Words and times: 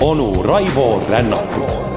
onu 0.00 0.42
Raivo 0.42 1.00
Rännakut 1.08 1.91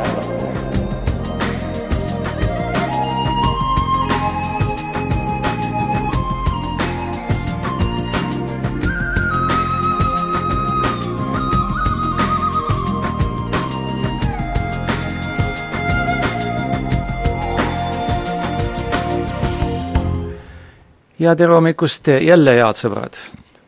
ja 21.26 21.36
tere 21.36 21.56
hommikust 21.58 22.08
jälle, 22.22 22.54
head 22.60 22.78
sõbrad! 22.78 23.18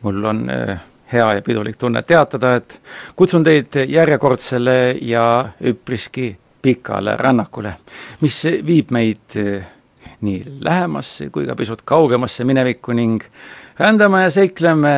mul 0.02 0.24
on 0.30 0.44
äh, 0.52 0.78
hea 1.10 1.26
ja 1.34 1.42
pidulik 1.42 1.76
tunne 1.76 2.04
teatada, 2.06 2.52
et 2.60 2.76
kutsun 3.18 3.42
teid 3.42 3.74
järjekordsele 3.88 4.94
ja 5.02 5.24
üpriski 5.66 6.28
pikale 6.62 7.16
rännakule, 7.18 7.72
mis 8.20 8.36
viib 8.66 8.92
meid 8.94 9.34
äh, 9.42 9.66
nii 10.20 10.60
lähemasse 10.66 11.30
kui 11.34 11.48
ka 11.48 11.56
pisut 11.58 11.82
kaugemasse 11.82 12.46
minevikku 12.46 12.94
ning 12.94 13.26
rändame 13.78 14.22
ja 14.22 14.30
seikleme 14.30 14.94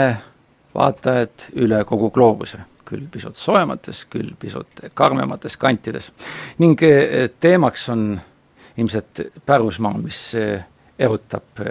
vaatajad 0.74 1.48
üle 1.64 1.80
kogu 1.88 2.12
gloobuse, 2.12 2.60
küll 2.84 3.08
pisut 3.08 3.40
soojemates, 3.40 4.04
küll 4.12 4.34
pisut 4.38 4.84
karmemates 4.94 5.56
kantides. 5.56 6.12
ning 6.58 6.76
äh, 6.84 7.30
teemaks 7.40 7.88
on 7.88 8.20
ilmselt 8.76 9.24
pärusmaa, 9.46 9.96
mis 9.96 10.22
erutab 10.98 11.64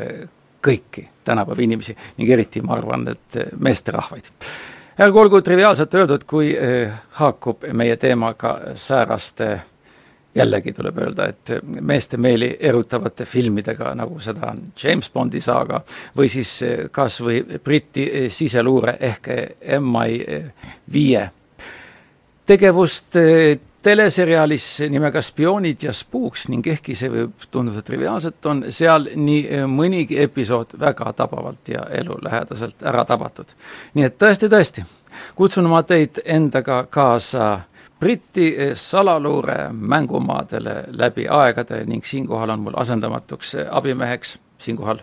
kõiki 0.61 1.07
tänapäeva 1.23 1.61
inimesi 1.61 1.95
ning 2.17 2.29
eriti 2.29 2.61
ma 2.61 2.75
arvan, 2.75 3.07
et 3.07 3.39
meesterahvaid. 3.59 4.31
ärgu 4.99 5.19
olgu 5.19 5.41
triviaalselt 5.41 5.93
öeldud, 5.93 6.23
kui 6.27 6.55
eh, 6.57 6.91
haakub 7.19 7.63
meie 7.73 7.97
teemaga 7.97 8.59
sääraste 8.75 9.59
jällegi 10.35 10.73
tuleb 10.73 10.97
öelda, 10.97 11.25
et 11.25 11.51
meeste 11.81 12.17
meeli 12.17 12.57
erutavate 12.59 13.25
filmidega, 13.25 13.95
nagu 13.95 14.19
seda 14.19 14.51
on 14.51 14.61
James 14.83 15.09
Bondi 15.11 15.41
saaga 15.41 15.81
või 16.17 16.29
siis 16.29 16.61
eh, 16.61 16.85
kas 16.91 17.21
või 17.21 17.41
Briti 17.63 18.09
eh, 18.11 18.29
siseluure 18.31 18.97
ehk 18.99 19.31
MI 19.79 20.43
viie 20.93 21.29
tegevust 22.45 23.15
teleseriaalis 23.89 24.65
nimega 24.89 25.21
Spioonid 25.21 25.83
ja 25.83 25.93
Spuuks 25.93 26.47
ning 26.51 26.67
ehkki 26.67 26.93
see 26.95 27.09
võib 27.09 27.47
tunduda 27.51 27.81
triviaalselt, 27.85 28.45
on 28.45 28.61
seal 28.75 29.07
nii 29.15 29.39
eh, 29.47 29.63
mõnigi 29.65 30.19
episood 30.21 30.75
väga 30.79 31.13
tabavalt 31.17 31.71
ja 31.73 31.87
elulähedaselt 32.01 32.85
ära 32.85 33.05
tabatud. 33.09 33.55
nii 33.97 34.05
et 34.05 34.19
tõesti, 34.21 34.49
tõesti, 34.51 34.85
kutsun 35.35 35.69
ma 35.71 35.81
teid 35.83 36.21
endaga 36.25 36.83
kaasa 36.89 37.49
Briti 37.99 38.51
eh, 38.53 38.75
salaluure 38.77 39.57
mängumaadele 39.73 40.75
läbi 41.01 41.25
aegade 41.27 41.81
ning 41.85 42.05
siinkohal 42.05 42.53
on 42.53 42.67
mul 42.67 42.77
asendamatuks 42.77 43.55
eh, 43.55 43.67
abimeheks 43.71 44.37
siinkohal 44.61 44.99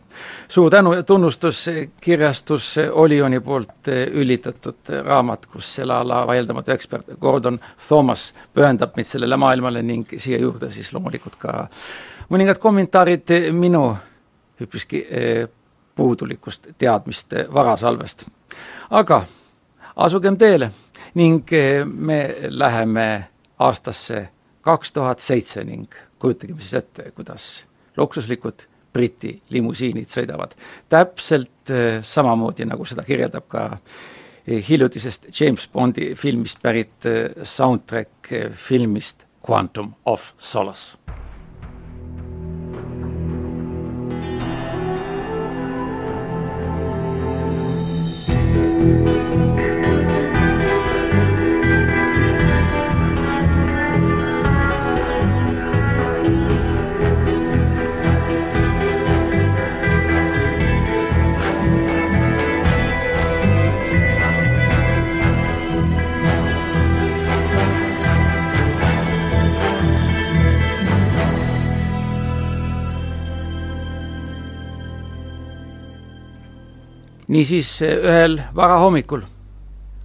suur 0.49 0.71
tänu 0.71 0.93
ja 0.95 1.03
tunnustus 1.03 1.67
kirjastus 2.01 2.75
Olioni 2.93 3.41
poolt 3.41 3.89
üllitatud 4.13 4.93
raamat, 5.05 5.47
kus 5.47 5.75
selle 5.75 5.95
ala 5.95 6.27
vaieldamatu 6.27 6.73
ekspert 6.73 7.15
Gordon 7.21 7.61
Thomas 7.89 8.33
pühendab 8.55 8.97
meid 8.97 9.09
sellele 9.09 9.37
maailmale 9.37 9.83
ning 9.83 10.19
siia 10.19 10.39
juurde 10.41 10.71
siis 10.71 10.93
loomulikult 10.93 11.37
ka 11.41 11.69
mõningad 12.29 12.59
kommentaarid 12.59 13.33
minu 13.53 13.89
üpriski 14.61 15.05
eh, 15.11 15.49
puudulikust 15.95 16.67
teadmiste 16.79 17.47
varasalvest. 17.53 18.27
aga 18.91 19.23
asugem 19.97 20.37
teele 20.37 20.71
ning 21.15 21.53
eh, 21.53 21.85
me 21.85 22.37
läheme 22.49 23.29
aastasse 23.59 24.29
kaks 24.61 24.93
tuhat 24.93 25.19
seitse 25.19 25.65
ning 25.65 25.93
kujutagem 26.19 26.59
siis 26.59 26.75
ette, 26.75 27.11
kuidas 27.11 27.67
luksuslikud 27.97 28.67
Briti 28.97 29.35
limusiinid 29.53 30.09
sõidavad. 30.09 30.57
täpselt 30.89 31.71
äh, 31.71 32.01
samamoodi, 32.03 32.65
nagu 32.69 32.85
seda 32.89 33.05
kirjeldab 33.07 33.49
ka 33.53 33.65
äh, 33.77 34.61
hiljutisest 34.69 35.29
James 35.41 35.69
Bondi 35.73 36.15
filmist 36.15 36.63
pärit 36.63 37.07
äh, 37.07 37.43
soundtrack 37.43 38.33
filmist 38.53 39.27
Quantum 39.47 39.95
of 40.05 40.33
Solace 40.39 41.06
niisiis 77.37 77.83
ühel 77.83 78.41
varahommikul, 78.57 79.27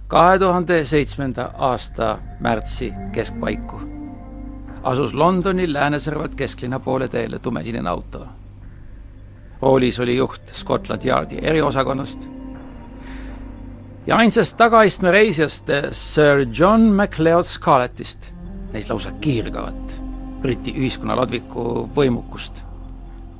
kahe 0.08 0.38
tuhande 0.38 0.84
seitsmenda 0.84 1.50
aasta 1.70 2.18
märtsi 2.44 2.92
keskpaiku 3.12 3.80
asus 4.82 5.14
Londoni 5.14 5.72
lääneservat 5.72 6.34
kesklinna 6.34 6.80
poole 6.80 7.08
teele 7.08 7.38
tumesinine 7.38 7.88
auto. 7.88 8.26
roolis 9.62 10.00
oli 10.00 10.16
juht 10.16 10.42
Scotland 10.52 11.04
Yardi 11.04 11.38
eriosakonnast 11.42 12.28
ja 14.06 14.16
ainsast 14.16 14.56
tagaistme 14.56 15.10
reisijast 15.10 15.70
Sir 15.92 16.46
John 16.58 16.80
MacLeod 16.80 17.44
Scarlettist, 17.44 18.34
neist 18.72 18.90
lausa 18.90 19.12
kiirgavat 19.12 20.02
Briti 20.42 20.74
ühiskonna 20.74 21.16
ladviku 21.16 21.88
võimukust. 21.96 22.64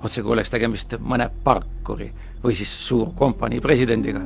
otsekui 0.04 0.32
oleks 0.32 0.50
tegemist 0.50 0.94
mõne 1.00 1.30
parkuri 1.44 2.12
või 2.42 2.54
siis 2.58 2.70
suurkompanii 2.86 3.60
presidendiga. 3.60 4.20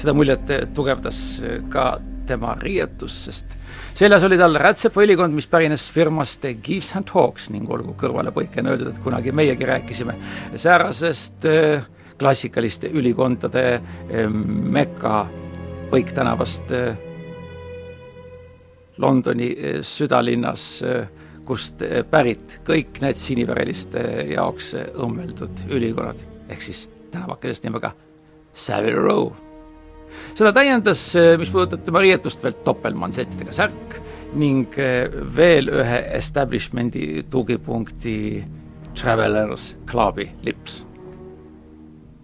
seda 0.00 0.14
muljet 0.16 0.48
tugevdas 0.74 1.42
ka 1.68 2.00
tema 2.30 2.54
riietus, 2.60 3.16
sest 3.26 3.56
seljas 3.98 4.24
oli 4.26 4.38
tal 4.40 4.58
rätsepõlikond, 4.60 5.34
mis 5.34 5.48
pärines 5.50 5.88
firmast 5.92 6.46
Gives 6.62 6.92
and 6.98 7.10
Hawks 7.14 7.50
ning 7.54 7.70
olgu 7.70 7.94
kõrvalepõikena 8.00 8.74
öeldud, 8.74 8.92
et 8.92 9.02
kunagi 9.04 9.34
meiegi 9.34 9.66
rääkisime 9.68 10.16
säärasest 10.56 11.46
äh, 11.50 11.86
klassikaliste 12.20 12.90
ülikondade 12.92 13.64
äh, 13.76 14.26
meka 14.30 15.24
Põiktänavast 15.90 16.70
äh, 16.70 16.98
Londoni 19.00 19.48
südalinnas, 19.82 20.84
kust 21.48 21.80
pärit 22.12 22.58
kõik 22.68 23.00
need 23.00 23.16
siniväreliste 23.16 24.04
jaoks 24.34 24.74
õmmeldud 24.76 25.64
ülikonnad, 25.72 26.20
ehk 26.52 26.66
siis 26.68 26.84
tänavakesest 27.10 27.64
nimega 27.64 27.92
Savile 28.52 28.98
Row. 28.98 29.30
seda 30.34 30.52
täiendas, 30.52 31.16
eh, 31.16 31.38
mis 31.38 31.50
puudutab 31.50 31.84
tema 31.86 32.02
riietust, 32.02 32.42
veel 32.42 32.56
topeltmansettidega 32.64 33.52
särk 33.54 34.00
ning 34.34 34.78
eh, 34.78 35.10
veel 35.36 35.70
ühe 35.70 36.00
establishment'i 36.18 37.24
tugipunkti 37.30 38.44
Travelers 38.94 39.76
Clubi 39.86 40.30
lips. 40.42 40.84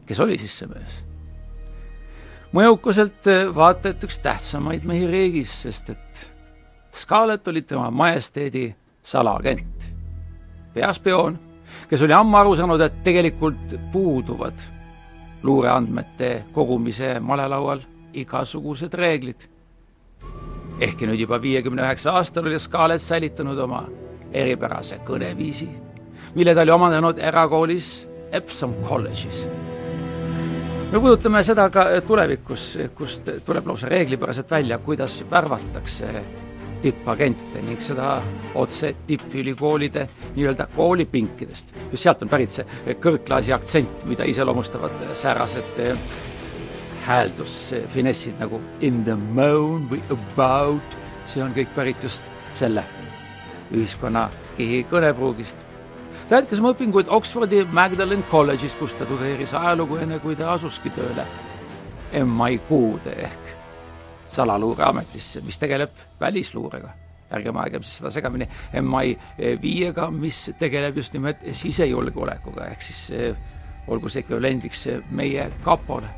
kes 0.07 0.21
oli 0.21 0.39
siis 0.39 0.59
see 0.59 0.71
mees? 0.71 1.03
mõjukuselt 2.57 3.27
eh, 3.31 3.47
vaata 3.55 3.93
et 3.95 4.05
üks 4.07 4.21
tähtsamaid 4.23 4.87
mehi 4.89 5.07
riigis, 5.07 5.53
sest 5.67 5.91
et 5.95 6.31
Scarlett 6.97 7.49
oli 7.49 7.61
tema 7.63 7.91
majesteedi 7.91 8.71
salaagent, 9.05 9.91
peaspioon, 10.75 11.37
kes 11.91 12.03
oli 12.03 12.15
ammu 12.17 12.39
aru 12.39 12.55
saanud, 12.57 12.81
et 12.81 13.03
tegelikult 13.05 13.77
puuduvad 13.93 14.76
luureandmete 15.47 16.45
kogumise 16.53 17.21
malelaual 17.21 17.81
igasugused 18.15 18.95
reeglid. 18.95 19.49
ehkki 20.81 21.07
nüüd 21.09 21.21
juba 21.23 21.39
viiekümne 21.43 21.83
üheksa 21.83 22.13
aastal 22.19 22.47
oli 22.51 22.59
Scarlett 22.61 23.01
säilitanud 23.01 23.59
oma 23.65 23.87
eripärase 24.33 24.99
kõneviisi, 25.07 25.69
mille 26.35 26.55
ta 26.55 26.67
oli 26.67 26.75
omandanud 26.75 27.19
erakoolis 27.19 28.09
Epsom 28.33 28.75
College'is. 28.85 29.47
me 30.93 30.99
puudutame 31.01 31.43
seda 31.43 31.71
ka 31.71 31.87
tulevikus, 32.07 32.79
kust 32.95 33.31
tuleb 33.45 33.67
lausa 33.67 33.89
reeglipäraselt 33.89 34.51
välja, 34.51 34.79
kuidas 34.79 35.25
värvatakse 35.31 36.13
tippagente 36.83 37.63
ning 37.63 37.81
seda 37.83 38.17
otse 38.55 38.95
tippülikoolide 39.07 40.07
nii-öelda 40.37 40.67
koolipinkidest. 40.77 41.75
just 41.91 42.03
sealt 42.03 42.23
on 42.23 42.29
pärit 42.29 42.51
see 42.53 42.97
kõrgklaasi 43.03 43.55
aktsent, 43.55 44.05
mida 44.11 44.25
iseloomustavad 44.25 45.03
säärased 45.15 45.81
eh, 45.85 45.99
hääldusfinessid 47.07 48.41
nagu 48.43 48.61
in 48.81 49.05
the 49.05 49.15
moon 49.15 49.87
või 49.91 50.03
about, 50.11 50.99
see 51.25 51.43
on 51.43 51.55
kõik 51.55 51.75
pärit 51.75 52.03
just 52.03 52.25
selle 52.55 52.85
ühiskonnakihi 53.75 54.85
kõnepruugist. 54.91 55.65
ta 56.29 56.41
jätkas 56.41 56.61
oma 56.63 56.75
õpinguid 56.75 57.11
Oxfordi 57.11 57.67
Magdalen 57.73 58.25
College'is, 58.31 58.79
kus 58.79 58.95
ta 58.95 59.07
tudeeris 59.07 59.55
ajalugu, 59.55 60.01
enne 60.03 60.19
kui 60.19 60.37
ta 60.37 60.53
asuski 60.53 60.91
tööle 60.91 61.27
MI6-de 62.13 63.15
ehk 63.27 63.56
salaluureametisse, 64.37 65.41
mis 65.41 65.59
tegeleb 65.59 66.07
välisluurega. 66.21 66.91
ärgem 67.37 67.57
aegem 67.59 67.83
siis 67.83 67.97
seda 67.99 68.11
segamini 68.15 68.47
MI5-ga, 68.79 70.11
mis 70.15 70.45
tegeleb 70.59 70.97
just 71.01 71.15
nimelt 71.17 71.41
sisejulgeolekuga, 71.53 72.69
ehk 72.71 72.85
siis 72.87 73.01
eh, 73.11 73.35
olgu 73.91 74.09
see 74.09 74.23
ekvivalendiks 74.23 74.87
meie 75.11 75.49
kapole. 75.65 76.09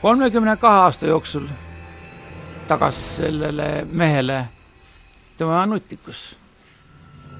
kolmekümne 0.00 0.56
kahe 0.56 0.80
aasta 0.86 1.06
jooksul 1.06 1.46
tagas 2.68 3.00
sellele 3.16 3.86
mehele 3.92 4.44
tema 5.36 5.66
nutikus, 5.66 6.36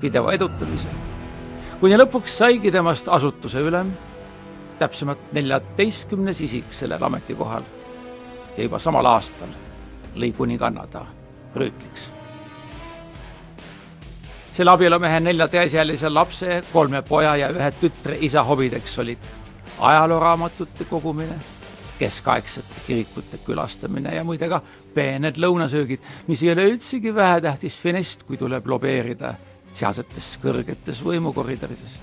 pideva 0.01 0.33
edutamise, 0.37 0.89
kuni 1.81 1.97
lõpuks 1.97 2.41
saigi 2.43 2.73
temast 2.73 3.09
asutuse 3.09 3.63
ülem, 3.65 3.93
täpsemalt 4.79 5.33
neljateistkümnes 5.33 6.41
isik 6.45 6.73
sellel 6.75 7.03
ametikohal 7.09 7.65
ja 8.57 8.63
juba 8.63 8.79
samal 8.79 9.07
aastal 9.07 9.49
lõi 10.15 10.33
kuninganna 10.33 10.87
ta 10.87 11.07
rüütliks. 11.57 12.11
selle 14.53 14.71
abielumehe 14.71 15.21
nelja 15.21 15.49
täisealise 15.49 16.09
lapse, 16.09 16.63
kolme 16.73 17.03
poja 17.03 17.37
ja 17.37 17.49
ühe 17.51 17.71
tütre 17.81 18.19
isa 18.21 18.43
hobideks 18.43 18.99
olid 18.99 19.19
ajalooraamatute 19.81 20.85
kogumine, 20.85 21.35
keskaegsete 21.99 22.85
kirikute 22.87 23.39
külastamine 23.47 24.15
ja 24.15 24.25
muide 24.25 24.49
ka 24.49 24.61
peened 24.95 25.39
lõunasöögid, 25.43 26.01
mis 26.27 26.43
ei 26.43 26.53
ole 26.53 26.69
üldsegi 26.71 27.15
vähetähtis 27.15 27.79
finest, 27.79 28.23
kui 28.23 28.37
tuleb 28.37 28.67
lobeerida 28.67 29.35
sealsetes 29.75 30.37
kõrgetes 30.43 31.03
võimukoridorides. 31.03 31.99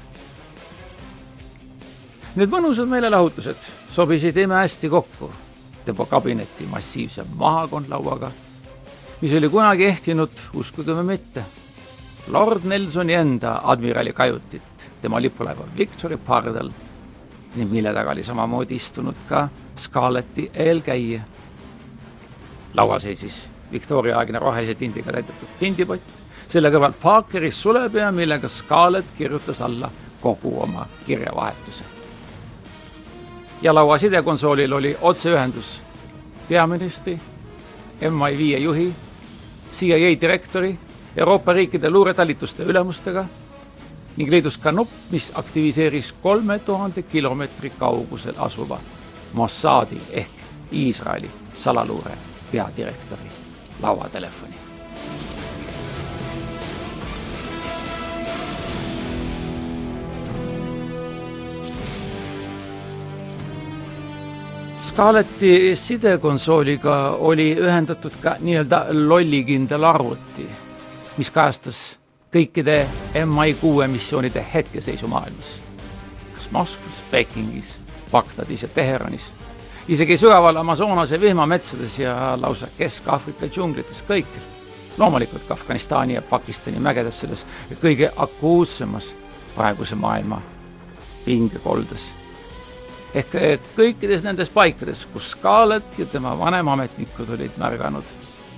Need 2.36 2.51
mõnusad 2.51 2.88
meelelahutused 2.88 3.71
sobisid 3.92 4.38
imehästi 4.38 4.89
kokku 4.92 5.31
tema 5.86 6.06
kabineti 6.06 6.66
massiivse 6.69 7.25
mahakondlauaga, 7.36 8.31
mis 9.22 9.33
oli 9.33 9.50
kunagi 9.50 9.86
ehtinud, 9.86 10.45
uskuge 10.54 10.94
või 10.98 11.13
mitte, 11.13 11.44
lord 12.33 12.66
Nelsoni 12.69 13.13
enda 13.13 13.60
admirali 13.63 14.13
kajutit, 14.13 14.88
tema 15.01 15.22
lipulaeva 15.22 15.66
Victory 15.78 16.18
pardal, 16.18 16.72
ning 17.56 17.72
mille 17.72 17.94
taga 17.94 18.12
oli 18.12 18.24
samamoodi 18.24 18.75
istunud 18.75 19.25
ka 19.30 19.48
Scarletti 19.78 20.51
eelkäija. 20.54 21.22
laual 22.74 23.00
seisis 23.00 23.50
Victoria-aegne 23.72 24.39
rohelise 24.39 24.75
tindiga 24.75 25.12
täidetud 25.12 25.57
tindipott, 25.60 26.04
selle 26.48 26.72
kõrval 26.72 26.94
Parkeri 27.01 27.51
sulepea, 27.51 28.12
millega 28.12 28.50
Scarlett 28.50 29.18
kirjutas 29.18 29.62
alla 29.62 29.89
kogu 30.22 30.62
oma 30.63 30.88
kirjavahetuse 31.06 32.00
ja 33.62 33.75
laua 33.75 33.98
sidekonsoolil 33.98 34.74
oli 34.74 34.98
otseühendus 35.02 35.81
peaministri, 36.50 37.19
MI5 38.02 38.58
juhi, 38.58 38.94
CIA 39.74 40.22
direktori, 40.22 40.80
Euroopa 41.18 41.54
riikide 41.54 41.90
luuretalituste 41.90 42.63
ülemustega 42.63 43.25
ning 44.18 44.31
leidus 44.31 44.58
ka 44.58 44.72
nupp, 44.72 44.92
mis 45.12 45.31
aktiviseeris 45.36 46.13
kolme 46.22 46.60
tuhande 46.60 47.02
kilomeetri 47.02 47.69
kaugusel 47.69 48.36
asuva 48.38 48.80
Mossadi 49.34 50.02
ehk 50.12 50.31
Iisraeli 50.72 51.31
salaluure 51.56 52.12
peadirektori 52.52 53.31
lauatelefoni. 53.81 54.61
Scarletti 64.91 65.75
sidekonsooliga 65.75 67.09
oli 67.19 67.55
ühendatud 67.55 68.17
ka 68.19 68.33
nii-öelda 68.39 68.85
lollikindel 68.91 69.85
arvuti, 69.88 70.43
mis 71.17 71.31
kajastas 71.31 71.77
kõikide 72.33 72.75
MI6 73.15 73.88
missioonide 73.88 74.43
hetkeseisu 74.53 75.07
maailmas. 75.07 75.61
kas 76.35 76.51
Moskvas, 76.51 76.99
Pekingis, 77.11 77.77
Bagdadis 78.11 78.61
ja 78.61 78.67
Teheranis, 78.67 79.31
isegi 79.88 80.17
sügaval 80.17 80.55
Amazonase 80.55 81.21
vihmametsades 81.21 81.99
ja 81.99 82.38
lausa 82.41 82.67
Kesk-Aafrika 82.77 83.47
džunglites, 83.47 84.03
kõikjal. 84.03 84.43
loomulikult 84.97 85.43
ka 85.43 85.53
Afganistani 85.53 86.13
ja 86.13 86.21
Pakistani 86.21 86.79
mägedes 86.79 87.19
selles 87.19 87.45
kõige 87.81 88.11
akuutsemas 88.15 89.13
praeguse 89.55 89.95
maailma 89.95 90.41
pingekoldes 91.25 92.20
ehk 93.16 93.36
kõikides 93.75 94.24
nendes 94.24 94.50
paikades, 94.50 95.06
kus 95.13 95.31
Scarlett 95.36 96.00
ja 96.00 96.06
tema 96.06 96.38
vanemametnikud 96.40 97.30
olid 97.36 97.58
märganud 97.60 98.04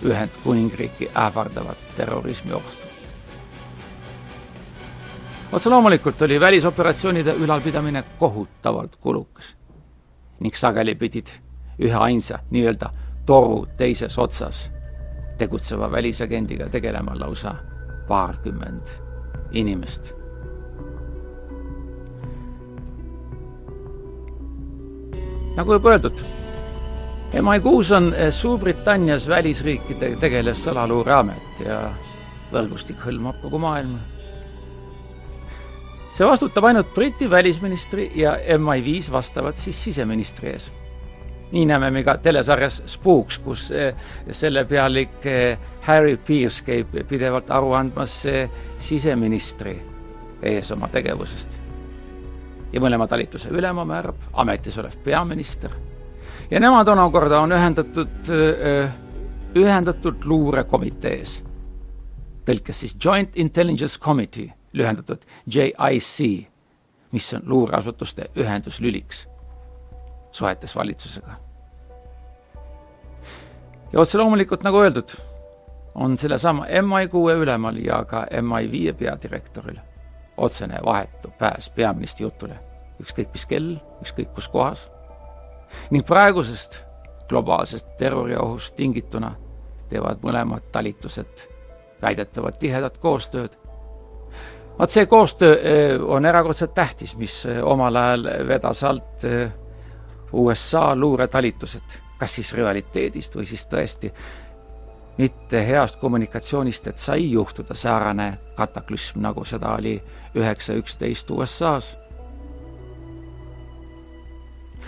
Ühendkuningriiki 0.04 1.10
ähvardavat 1.16 1.78
terrorismiohtu. 1.98 2.92
otse 5.52 5.70
loomulikult 5.70 6.22
oli 6.22 6.40
välisoperatsioonide 6.40 7.34
ülalpidamine 7.34 8.04
kohutavalt 8.20 8.96
kulukas 8.96 9.56
ning 10.40 10.56
sageli 10.56 10.96
pidid 10.96 11.28
üheainsa 11.80 12.40
nii-öelda 12.50 12.90
toru 13.26 13.66
teises 13.78 14.18
otsas 14.20 14.72
tegutseva 15.38 15.92
välisagendiga 15.92 16.70
tegelema 16.70 17.20
lausa 17.20 17.56
paarkümmend 18.08 18.88
inimest 19.52 20.23
nagu 25.56 25.74
juba 25.74 25.94
öeldud, 25.94 26.24
MI6 27.34 27.94
on 27.96 28.14
eh, 28.14 28.32
Suurbritannias 28.32 29.28
välisriikide 29.28 30.16
tegelev 30.22 30.58
salaluureamet 30.58 31.64
ja 31.66 31.80
võrgustik 32.54 33.02
hõlmab 33.06 33.40
kogu 33.42 33.62
maailma. 33.62 34.00
see 36.14 36.28
vastutab 36.30 36.68
ainult 36.70 36.94
Briti 36.94 37.30
välisministri 37.30 38.12
ja 38.16 38.36
MI5 38.58 39.12
vastavalt 39.12 39.58
siis 39.58 39.84
siseministri 39.84 40.50
ees. 40.50 40.72
nii 41.52 41.66
näeme 41.66 41.92
me 41.92 42.04
ka 42.04 42.18
telesarjas 42.18 42.82
Spooks, 42.86 43.38
kus 43.38 43.72
eh, 43.72 43.96
selle 44.32 44.66
pealik 44.66 45.26
eh, 45.26 45.58
Harry 45.82 46.18
Pierce 46.18 46.64
käib 46.64 46.94
pidevalt 47.08 47.52
aru 47.52 47.74
andmas 47.74 48.26
siseministri 48.78 49.82
ees 50.42 50.72
oma 50.72 50.88
tegevusest 50.88 51.63
ja 52.74 52.82
mõlema 52.82 53.08
talituse 53.08 53.52
ülema 53.54 53.86
määrab 53.86 54.30
ametis 54.34 54.78
olev 54.82 54.98
peaminister. 55.04 55.72
ja 56.52 56.60
nemad 56.60 56.88
omakorda 56.88 57.40
on 57.40 57.52
ühendatud, 57.52 58.32
ühendatud 59.56 60.26
luurekomitees. 60.26 61.44
tõlkes 62.46 62.80
siis 62.80 62.96
Joint 63.06 63.38
Intelligence 63.38 64.00
Committee, 64.00 64.54
lühendatud 64.74 65.22
JIC, 65.56 66.48
mis 67.12 67.34
on 67.34 67.42
luureasutuste 67.46 68.30
ühenduslüliks 68.36 69.28
suhetes 70.32 70.76
valitsusega. 70.76 71.36
ja 73.94 74.00
otse 74.00 74.18
loomulikult, 74.18 74.64
nagu 74.64 74.82
öeldud, 74.82 75.10
on 75.96 76.18
sellesama 76.18 76.66
MI6 76.66 77.38
ülemal 77.38 77.78
ja 77.78 78.06
ka 78.06 78.26
MI5 78.32 78.94
peadirektoril 78.94 79.93
otsene 80.38 80.80
vahetu 80.86 81.32
pääs 81.40 81.70
peaministri 81.70 82.26
jutule, 82.26 82.60
ükskõik 83.02 83.32
mis 83.34 83.46
kell, 83.46 83.76
ükskõik 84.02 84.34
kus 84.34 84.50
kohas. 84.50 84.90
ning 85.90 86.06
praegusest 86.06 86.84
globaalsest 87.30 87.88
terroriohust 87.98 88.76
tingituna 88.76 89.36
teevad 89.90 90.22
mõlemad 90.22 90.70
talitused 90.72 91.48
väidetavalt 92.02 92.60
tihedat 92.60 92.98
koostööd. 92.98 93.58
vaat 94.80 94.90
see 94.90 95.06
koostöö 95.06 95.54
eh, 95.54 96.02
on 96.02 96.26
erakordselt 96.26 96.74
tähtis, 96.74 97.16
mis 97.18 97.46
eh, 97.46 97.64
omal 97.64 97.96
ajal 97.96 98.30
vedas 98.48 98.84
alt 98.84 99.24
eh, 99.24 99.52
USA 100.34 100.96
luuretalitused, 100.96 102.00
kas 102.18 102.36
siis 102.36 102.54
realiteedist 102.54 103.36
või 103.36 103.46
siis 103.46 103.68
tõesti 103.70 104.14
mitte 105.18 105.68
heast 105.68 106.00
kommunikatsioonist, 106.00 106.88
et 106.88 106.98
sai 106.98 107.32
juhtuda 107.32 107.74
säärane 107.74 108.38
kataklüsm, 108.56 109.22
nagu 109.22 109.46
seda 109.46 109.76
oli 109.78 110.02
üheksa 110.36 110.74
üksteist 110.74 111.32
USA-s. 111.32 111.98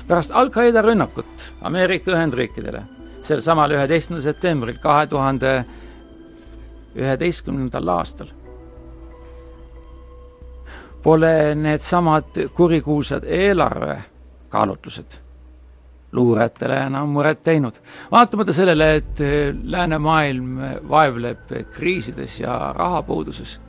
pärast 0.07 0.31
Al-Qaeda 0.31 0.81
rünnakut 0.81 1.53
Ameerika 1.61 2.11
Ühendriikidele 2.11 2.83
sel 3.23 3.41
samal 3.41 3.71
üheteistkümnendal 3.71 4.33
septembril 4.33 4.77
kahe 4.81 5.07
tuhande 5.07 5.65
üheteistkümnendal 6.95 7.87
aastal 7.87 8.27
pole 11.03 11.55
needsamad 11.55 12.47
kurikuulsad 12.53 13.23
eelarvekaalutlused 13.23 15.24
luurajatele 16.15 16.79
enam 16.87 17.13
muret 17.15 17.41
teinud. 17.43 17.77
vaatamata 18.11 18.53
sellele, 18.53 18.95
et 18.95 19.21
läänemaailm 19.63 20.57
vaevleb 20.89 21.53
kriisides 21.75 22.39
ja 22.39 22.73
rahapuuduses, 22.75 23.59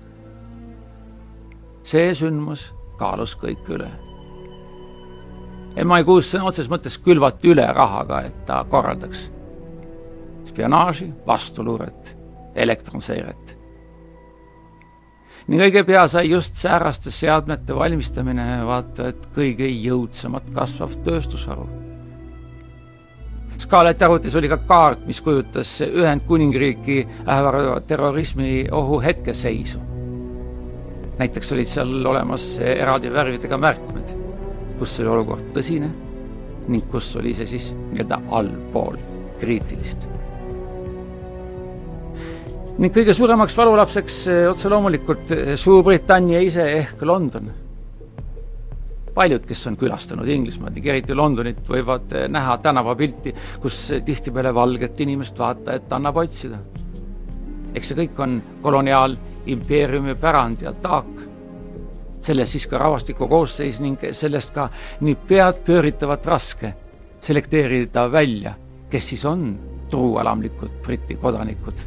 see 1.82 2.10
sündmus 2.14 2.70
kaalus 2.98 3.36
kõik 3.38 3.70
üle. 3.76 3.90
MI6 5.76 6.30
sõna 6.30 6.48
otseses 6.48 6.70
mõttes 6.72 6.96
külvati 7.04 7.52
üle 7.52 7.66
rahaga, 7.76 8.22
et 8.24 8.44
ta 8.48 8.62
korraldaks 8.70 9.26
spionaaži, 10.56 11.10
vastuluuret, 11.26 12.16
elektronseiret. 12.54 13.56
nii 15.46 15.60
õige 15.62 15.84
pea 15.86 16.06
sai 16.10 16.30
just 16.30 16.56
sääraste 16.58 17.10
seadmete 17.14 17.74
valmistamine 17.76 18.64
vaata 18.66 19.12
et 19.12 19.28
kõige 19.36 19.68
jõudsamalt 19.68 20.48
kasvav 20.54 20.96
tööstusharu. 21.06 21.68
Scarlett 23.58 24.02
arvutis 24.02 24.34
oli 24.36 24.48
ka 24.48 24.58
kaart, 24.68 25.06
mis 25.08 25.20
kujutas 25.24 25.70
Ühendkuningriiki 25.86 26.98
ähvardava 27.24 27.80
terrorismi 27.80 28.66
ohu 28.72 29.00
hetkeseisu. 29.00 29.80
näiteks 31.18 31.52
olid 31.52 31.64
seal 31.64 32.06
olemas 32.06 32.58
eraldi 32.60 33.12
värvidega 33.12 33.56
märkmed, 33.56 34.10
kus 34.78 34.98
oli 35.00 35.08
olukord 35.08 35.48
tõsine 35.54 35.88
ning 36.68 36.84
kus 36.90 37.14
oli 37.16 37.32
see 37.34 37.46
siis 37.46 37.70
nii-öelda 37.72 38.18
allpool 38.36 38.98
kriitilist 39.40 40.08
ning 42.76 42.92
kõige 42.92 43.14
suuremaks 43.16 43.56
valulapseks 43.56 44.16
otse 44.50 44.68
loomulikult 44.68 45.32
Suurbritannia 45.56 46.42
ise 46.44 46.66
ehk 46.76 47.00
London. 47.08 47.48
Paljud, 49.16 49.46
kes 49.48 49.66
on 49.70 49.76
külastanud 49.80 50.28
Inglismaad 50.28 50.76
ja 50.76 50.92
eriti 50.92 51.14
Londonit, 51.16 51.62
võivad 51.68 52.12
eh, 52.12 52.26
näha 52.28 52.58
tänavapilti, 52.62 53.32
kus 53.62 53.78
tihtipeale 54.04 54.52
valget 54.54 55.00
inimest 55.00 55.38
vaatajat 55.40 55.92
annab 55.96 56.20
otsida. 56.24 56.60
eks 57.76 57.88
see 57.92 57.96
kõik 57.96 58.20
on 58.24 58.36
koloniaalimpeeriumi 58.62 60.14
pärand 60.20 60.62
ja 60.62 60.72
taak. 60.72 61.12
sellest 62.20 62.52
siis 62.52 62.66
ka 62.66 62.78
rahvastiku 62.78 63.28
koosseis 63.28 63.80
ning 63.80 64.00
sellest 64.12 64.54
ka 64.54 64.68
nii 65.00 65.14
peadpööritavalt 65.28 66.26
raske 66.26 66.74
selekteerida 67.20 68.12
välja, 68.12 68.54
kes 68.90 69.08
siis 69.08 69.24
on 69.24 69.58
truualamlikud 69.90 70.82
Briti 70.82 71.14
kodanikud 71.14 71.78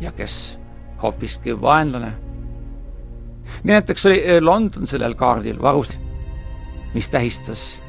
ja 0.00 0.12
kes 0.12 0.58
hoopiski 1.02 1.60
vaenlane. 1.60 2.12
nii 3.62 3.74
näiteks 3.74 4.06
oli 4.06 4.22
eh, 4.24 4.40
London 4.42 4.86
sellel 4.86 5.14
kaardil 5.14 5.62
varus, 5.62 5.98
mis 6.94 7.10
tähistas 7.10 7.80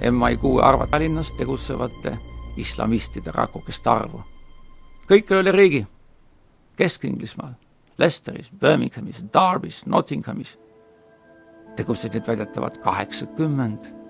MI6 0.00 0.62
arvata 0.62 0.98
linnas 0.98 1.32
tegutsevate 1.32 2.18
islamistide 2.56 3.30
rakukeste 3.34 3.90
arvu. 3.90 4.22
kõik 5.10 5.30
üle 5.34 5.52
riigi, 5.52 5.86
Kesk-Inglismaal, 6.76 7.52
Leicesteris, 7.98 8.50
Birminghamis, 8.60 9.26
Darbis, 9.34 9.86
Nottinghamis 9.86 10.58
tegutsesid 11.76 12.26
väidetavalt 12.26 12.78
kaheksakümmend. 12.78 14.00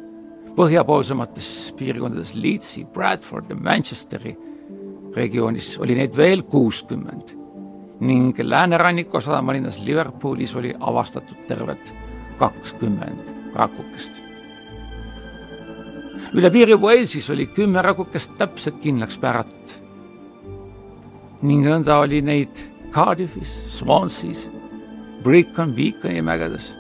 põhjapoolsemates 0.57 1.75
piirkondades 1.79 2.35
Leedsi, 2.35 2.85
Bradford 2.85 3.51
ja 3.51 3.57
Manchesteri 3.57 4.37
regioonis 5.17 5.79
oli 5.79 5.95
neid 5.95 6.17
veel 6.17 6.43
kuuskümmend 6.43 7.37
ning 8.01 8.39
lääneranniku 8.39 9.21
sadamalinnas 9.21 9.79
Liverpoolis 9.85 10.57
oli 10.57 10.75
avastatud 10.81 11.47
tervelt 11.49 11.95
kakskümmend 12.39 13.55
rakukest. 13.55 14.30
Üle 16.35 16.51
piiri 16.51 16.77
Walesis 16.79 17.31
oli 17.31 17.47
kümme 17.47 17.83
rakukest 17.83 18.35
täpselt 18.39 18.79
kindlaks 18.83 19.19
määratud. 19.23 19.79
ning 21.43 21.65
nõnda 21.65 21.97
oli 22.05 22.21
neid 22.21 22.59
Cardiffis, 22.93 23.79
Swanseas, 23.79 24.51
Brecon 25.23 25.73
Beaconi 25.73 26.23
mägedes, 26.23 26.75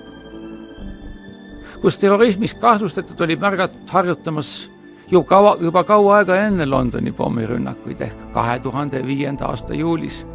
kus 1.81 1.99
terrorismis 1.99 2.55
kahtlustatud 2.55 3.21
oli 3.21 3.37
märgatud 3.37 3.89
harjutamas 3.89 4.71
ju 5.11 5.23
kaua, 5.23 5.57
juba 5.61 5.85
kaua 5.85 6.17
aega 6.17 6.37
enne 6.37 6.67
Londoni 6.67 7.13
pommirünnakuid 7.13 8.01
ehk 8.01 8.27
kahe 8.33 8.59
tuhande 8.59 9.07
viienda 9.07 9.47
aasta 9.47 9.75
juulis. 9.75 10.27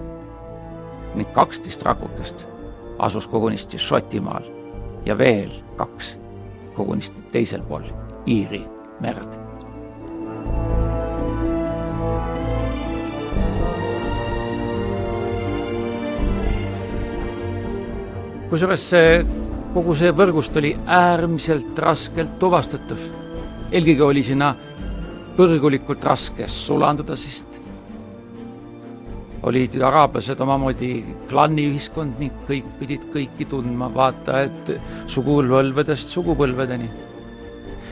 Ning 1.15 1.31
kaksteist 1.31 1.83
rakukest 1.83 2.47
asus 2.99 3.27
kogunisti 3.27 3.77
Šotimaal 3.77 4.43
ja 5.05 5.17
veel 5.17 5.51
kaks 5.77 6.17
kogunisti 6.75 7.29
teisel 7.31 7.61
pool 7.61 7.85
Iiri 8.27 8.74
merd. 9.03 9.41
kusjuures 18.49 18.83
see, 18.87 19.15
kogu 19.73 19.95
see 19.99 20.13
võrgust 20.15 20.55
oli 20.61 20.69
äärmiselt 20.87 21.79
raskelt 21.81 22.37
tuvastatav. 22.39 23.01
eelkõige 23.71 24.03
oli 24.05 24.23
sinna 24.23 24.53
põrgulikult 25.35 26.05
raske 26.07 26.47
sulanduda, 26.47 27.17
sest 27.19 27.59
olid 29.45 29.75
araablased 29.83 30.39
omamoodi 30.41 30.91
klanniühiskond 31.29 32.21
ning 32.21 32.45
kõik 32.47 32.69
pidid 32.79 33.03
kõiki 33.13 33.49
tundma, 33.49 33.89
vaata 33.93 34.45
et 34.47 34.71
sugupõlvedest 35.11 36.15
sugupõlvedeni. 36.15 36.89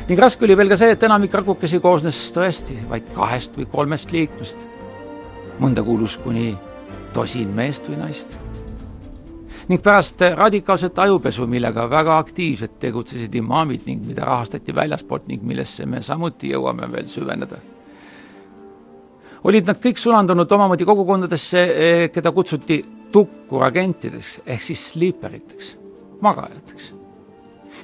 Ning 0.08 0.20
raske 0.20 0.46
oli 0.46 0.58
veel 0.58 0.72
ka 0.72 0.78
see, 0.80 0.94
et 0.96 1.04
enamik 1.08 1.34
rakukesi 1.34 1.80
koosnes 1.84 2.20
tõesti 2.36 2.76
vaid 2.90 3.08
kahest 3.16 3.58
või 3.60 3.68
kolmest 3.72 4.12
liikmest. 4.12 4.68
mõnda 5.60 5.84
kuulus 5.86 6.18
kuni 6.18 6.58
tosin 7.14 7.50
meest 7.56 7.88
või 7.90 7.98
naist. 8.02 8.38
ning 9.68 9.82
pärast 9.82 10.22
radikaalset 10.22 11.00
ajupesu, 11.00 11.48
millega 11.48 11.90
väga 11.90 12.18
aktiivselt 12.18 12.80
tegutsesid 12.80 13.36
imaamid 13.36 13.86
ning 13.86 14.06
mida 14.06 14.26
rahastati 14.26 14.76
väljaspoolt 14.76 15.28
ning 15.28 15.44
millesse 15.44 15.86
me 15.86 16.02
samuti 16.02 16.52
jõuame 16.52 16.92
veel 16.92 17.08
süveneda 17.08 17.58
olid 19.44 19.68
nad 19.68 19.80
kõik 19.80 19.98
sulandunud 20.00 20.52
omamoodi 20.52 20.86
kogukondadesse, 20.88 21.60
eh, 21.60 22.12
keda 22.12 22.32
kutsuti 22.32 22.84
tukkuragentideks 23.12 24.42
ehk 24.46 24.62
siis 24.62 24.84
sleeperiteks, 24.94 25.78
magajateks, 26.22 26.94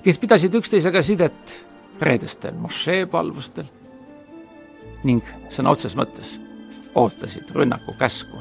kes 0.04 0.18
pidasid 0.18 0.56
üksteisega 0.56 1.04
sidet 1.04 1.69
reedestel 2.02 2.56
mošeepalvustel 2.60 3.68
ning 5.08 5.24
sõna 5.52 5.74
otseses 5.74 5.96
mõttes 6.00 6.36
ootasid 6.96 7.52
rünnaku 7.56 7.96
käsku. 8.00 8.38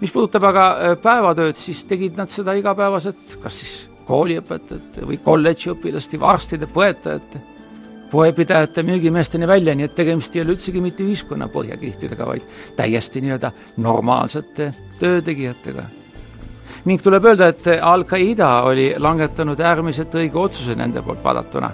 mis 0.00 0.12
puudutab 0.12 0.44
aga 0.44 0.64
eh, 0.78 0.96
päevatööd, 1.02 1.56
siis 1.58 1.84
tegid 1.84 2.16
nad 2.16 2.30
seda 2.30 2.54
igapäevaselt, 2.54 3.38
kas 3.42 3.60
siis 3.60 3.76
kooliõpetajate 4.08 5.06
või 5.06 5.18
kolledži 5.22 5.72
õpilaste, 5.74 6.20
arstide, 6.22 6.66
põetajate 6.66 7.40
poepidajate 8.10 8.82
müügimeesteni 8.82 9.48
välja, 9.48 9.74
nii 9.76 9.84
et 9.84 9.94
tegemist 9.94 10.36
ei 10.36 10.42
ole 10.42 10.54
üldsegi 10.56 10.80
mitte 10.80 11.04
ühiskonna 11.04 11.48
põhjakihtidega, 11.52 12.26
vaid 12.26 12.46
täiesti 12.76 13.20
nii-öelda 13.24 13.52
normaalsete 13.84 14.72
töötegijatega. 14.98 15.84
Ning 16.84 17.02
tuleb 17.02 17.24
öelda, 17.24 17.48
et 17.48 17.66
Al-Qaeda 17.82 18.50
oli 18.70 18.92
langetanud 18.98 19.60
äärmiselt 19.60 20.14
õige 20.14 20.38
otsuse 20.38 20.76
nende 20.78 21.02
poolt 21.02 21.24
vaadatuna, 21.24 21.70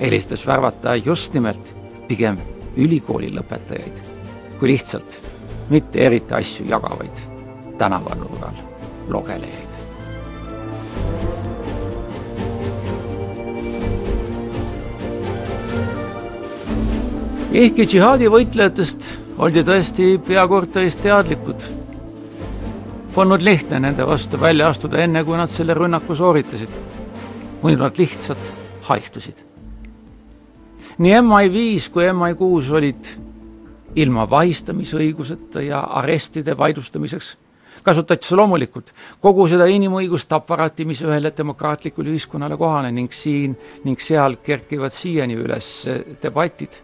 eelistas 0.00 0.46
värvata 0.46 0.96
just 0.96 1.34
nimelt 1.34 1.74
pigem 2.08 2.40
ülikooli 2.76 3.30
lõpetajaid 3.34 4.12
kui 4.62 4.70
lihtsalt 4.70 5.16
mitte 5.74 6.04
eriti 6.06 6.34
asju 6.34 6.68
jagavaid 6.70 7.22
tänavanurgal 7.78 8.60
logelejaid. 9.10 9.72
ehkki 17.52 17.84
džihaadi 17.84 18.30
võitlejatest 18.32 19.08
oldi 19.42 19.66
tõesti 19.66 20.06
peakorteris 20.28 20.96
teadlikud, 21.02 21.66
polnud 23.14 23.42
lihtne 23.44 23.80
nende 23.80 24.06
vastu 24.06 24.40
välja 24.40 24.68
astuda, 24.72 25.02
enne 25.04 25.24
kui 25.24 25.36
nad 25.36 25.50
selle 25.52 25.74
rünnaku 25.74 26.14
sooritasid. 26.16 26.68
muidu 27.62 27.82
nad 27.82 27.98
lihtsalt 27.98 28.38
haihtusid. 28.88 29.44
nii 30.98 31.14
MI5 31.20 31.90
kui 31.92 32.08
MI6 32.08 32.72
olid 32.74 33.12
ilma 33.96 34.30
vahistamisõiguseta 34.30 35.60
ja 35.60 35.80
arestide 35.80 36.56
vaidlustamiseks 36.58 37.36
kasutatakse 37.82 38.36
loomulikult 38.36 38.92
kogu 39.20 39.48
seda 39.48 39.66
inimõiguste 39.66 40.34
aparaati, 40.34 40.84
mis 40.84 41.02
ühele 41.02 41.32
demokraatlikule 41.36 42.14
ühiskonnale 42.14 42.56
kohane 42.56 42.92
ning 42.92 43.12
siin 43.12 43.56
ning 43.84 44.00
seal 44.00 44.38
kerkivad 44.42 44.94
siiani 44.94 45.36
üles 45.36 45.88
debatid 46.22 46.80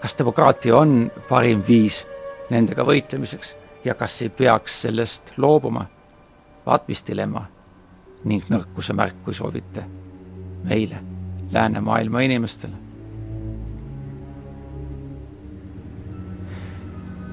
kas 0.00 0.18
demokraatia 0.18 0.76
on 0.76 1.10
parim 1.28 1.62
viis 1.68 2.04
nendega 2.50 2.84
võitlemiseks 2.84 3.59
ja 3.84 3.94
kas 3.94 4.22
ei 4.22 4.28
peaks 4.28 4.82
sellest 4.82 5.32
loobuma? 5.36 5.86
vaat 6.66 6.88
mis 6.88 7.02
dilemma 7.06 7.44
ning 8.24 8.44
nõrkuse 8.52 8.92
märk, 8.92 9.22
kui 9.24 9.34
soovite, 9.34 9.84
meile, 10.68 10.96
läänemaailma 11.52 12.20
inimestele. 12.20 12.74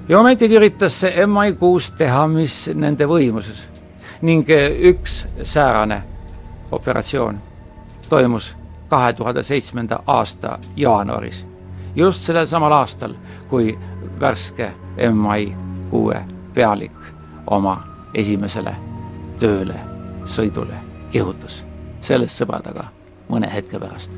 ja 0.10 0.20
ometigi 0.20 0.56
üritas 0.56 1.00
see 1.02 1.26
MI6 1.26 1.98
teha, 1.98 2.28
mis 2.28 2.70
nende 2.74 3.06
võimuses 3.06 3.68
ning 4.22 4.48
üks 4.92 5.26
säärane 5.44 6.04
operatsioon 6.72 7.42
toimus 8.10 8.56
kahe 8.88 9.14
tuhande 9.14 9.44
seitsmenda 9.44 10.00
aasta 10.08 10.60
jaanuaris, 10.76 11.46
just 11.96 12.24
sellel 12.24 12.46
samal 12.46 12.72
aastal, 12.72 13.14
kui 13.48 13.78
värske 14.20 14.72
MI 15.12 15.54
kuue 15.90 16.37
pealik 16.58 16.96
oma 17.54 17.78
esimesele 18.18 18.74
tööle 19.40 19.78
sõidule 20.26 20.80
kihutas. 21.12 21.64
sellest, 22.02 22.40
sõbrad, 22.40 22.66
aga 22.72 22.88
mõne 23.30 23.50
hetke 23.52 23.80
pärast 23.80 24.18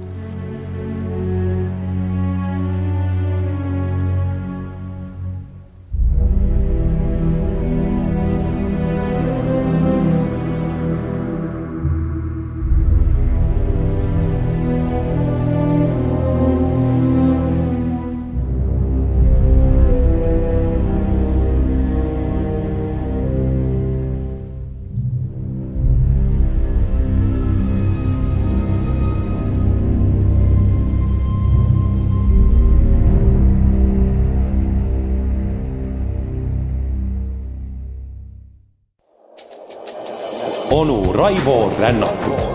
onu 40.80 41.14
Raivo 41.14 41.74
Rännakut 41.80 42.50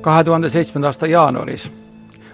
kahe 0.00 0.24
tuhande 0.24 0.50
seitsmenda 0.50 0.88
aasta 0.88 1.06
jaanuaris 1.06 1.83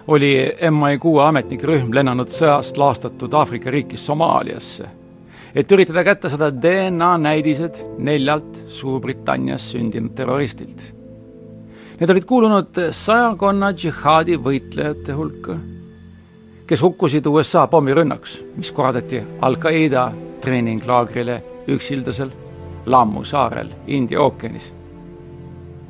oli 0.07 0.51
MI6 0.61 1.21
ametnike 1.23 1.67
rühm 1.67 1.93
lennanud 1.93 2.31
sõjast 2.31 2.77
laastatud 2.77 3.33
Aafrika 3.33 3.71
riiki 3.71 3.97
Somaaliasse, 3.97 4.87
et 5.55 5.71
üritada 5.71 6.03
kätte 6.03 6.29
saada 6.29 6.51
DNA 6.53 7.11
näidised 7.17 7.77
neljalt 7.97 8.57
Suurbritannias 8.67 9.71
sündinud 9.71 10.15
terroristilt. 10.15 10.81
Need 11.99 12.09
olid 12.09 12.25
kuulunud 12.25 12.79
sajakonna 12.97 13.73
džihaadi 13.77 14.39
võitlejate 14.41 15.13
hulka, 15.13 15.57
kes 16.67 16.81
hukkusid 16.81 17.27
USA 17.29 17.67
pommirünnaks, 17.69 18.39
mis 18.57 18.71
korraldati 18.73 19.21
Al-Qaeda 19.41 20.07
treeninglaagrile 20.41 21.41
üksildasel 21.69 22.31
Lammu 22.85 23.23
saarel 23.23 23.69
India 23.87 24.21
ookeanis. 24.21 24.73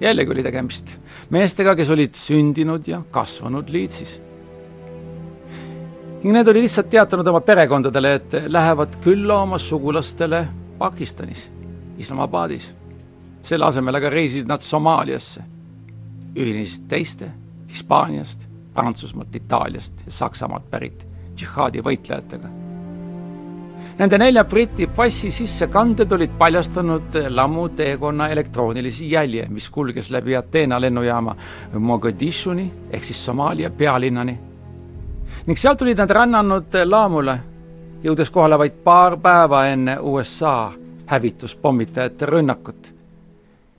jällegi 0.02 0.32
oli 0.32 0.44
tegemist 0.44 0.98
meestega, 1.32 1.76
kes 1.76 1.90
olid 1.94 2.18
sündinud 2.18 2.88
ja 2.88 3.02
kasvanud 3.12 3.70
Leedsis. 3.72 4.20
ning 6.22 6.36
need 6.36 6.48
olid 6.48 6.62
lihtsalt 6.62 6.90
teatanud 6.90 7.28
oma 7.28 7.42
perekondadele, 7.42 8.14
et 8.14 8.36
lähevad 8.48 9.00
külla 9.02 9.42
oma 9.42 9.58
sugulastele 9.58 10.48
Pakistanis, 10.78 11.50
Islamabadis. 11.98 12.74
selle 13.42 13.66
asemel 13.66 13.96
aga 13.96 14.10
reisisid 14.10 14.48
nad 14.48 14.60
Somaaliasse, 14.60 15.42
ühinesid 16.36 16.88
teiste 16.88 17.32
Hispaaniast, 17.70 18.48
Prantsusmaalt, 18.74 19.36
Itaaliast 19.36 20.06
ja 20.06 20.12
Saksamaalt 20.12 20.70
pärit 20.70 21.08
džihaadi 21.36 21.82
võitlejatega 21.82 22.71
Nende 23.98 24.18
nelja 24.18 24.44
Briti 24.44 24.88
passi 24.88 25.32
sissekanded 25.32 26.12
olid 26.12 26.32
paljastanud 26.38 27.16
lammu 27.30 27.70
teekonna 27.76 28.30
elektroonilisi 28.30 29.12
jälje, 29.12 29.46
mis 29.50 29.70
kulges 29.70 30.10
läbi 30.10 30.36
Ateena 30.36 30.82
lennujaama 30.82 31.36
Mogadishuni 31.80 32.72
ehk 32.92 33.04
siis 33.04 33.26
Somaalia 33.26 33.70
pealinnani. 33.70 34.40
ning 35.46 35.58
sealt 35.58 35.82
olid 35.82 35.98
nad 35.98 36.10
rännanud 36.10 36.74
Laamule, 36.86 37.40
jõudes 38.04 38.32
kohale 38.32 38.58
vaid 38.58 38.80
paar 38.84 39.18
päeva 39.18 39.66
enne 39.66 39.98
USA 40.00 40.72
hävituspommitajate 41.06 42.26
rünnakut, 42.26 42.94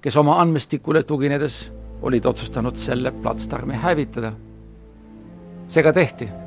kes 0.01 0.17
oma 0.17 0.41
andmestikule 0.41 1.03
tuginedes 1.03 1.73
olid 2.03 2.25
otsustanud 2.25 2.77
selle 2.77 3.11
platsdarmi 3.11 3.75
hävitada. 3.75 4.33
see 5.67 5.83
ka 5.83 5.93
tehti 5.93 6.42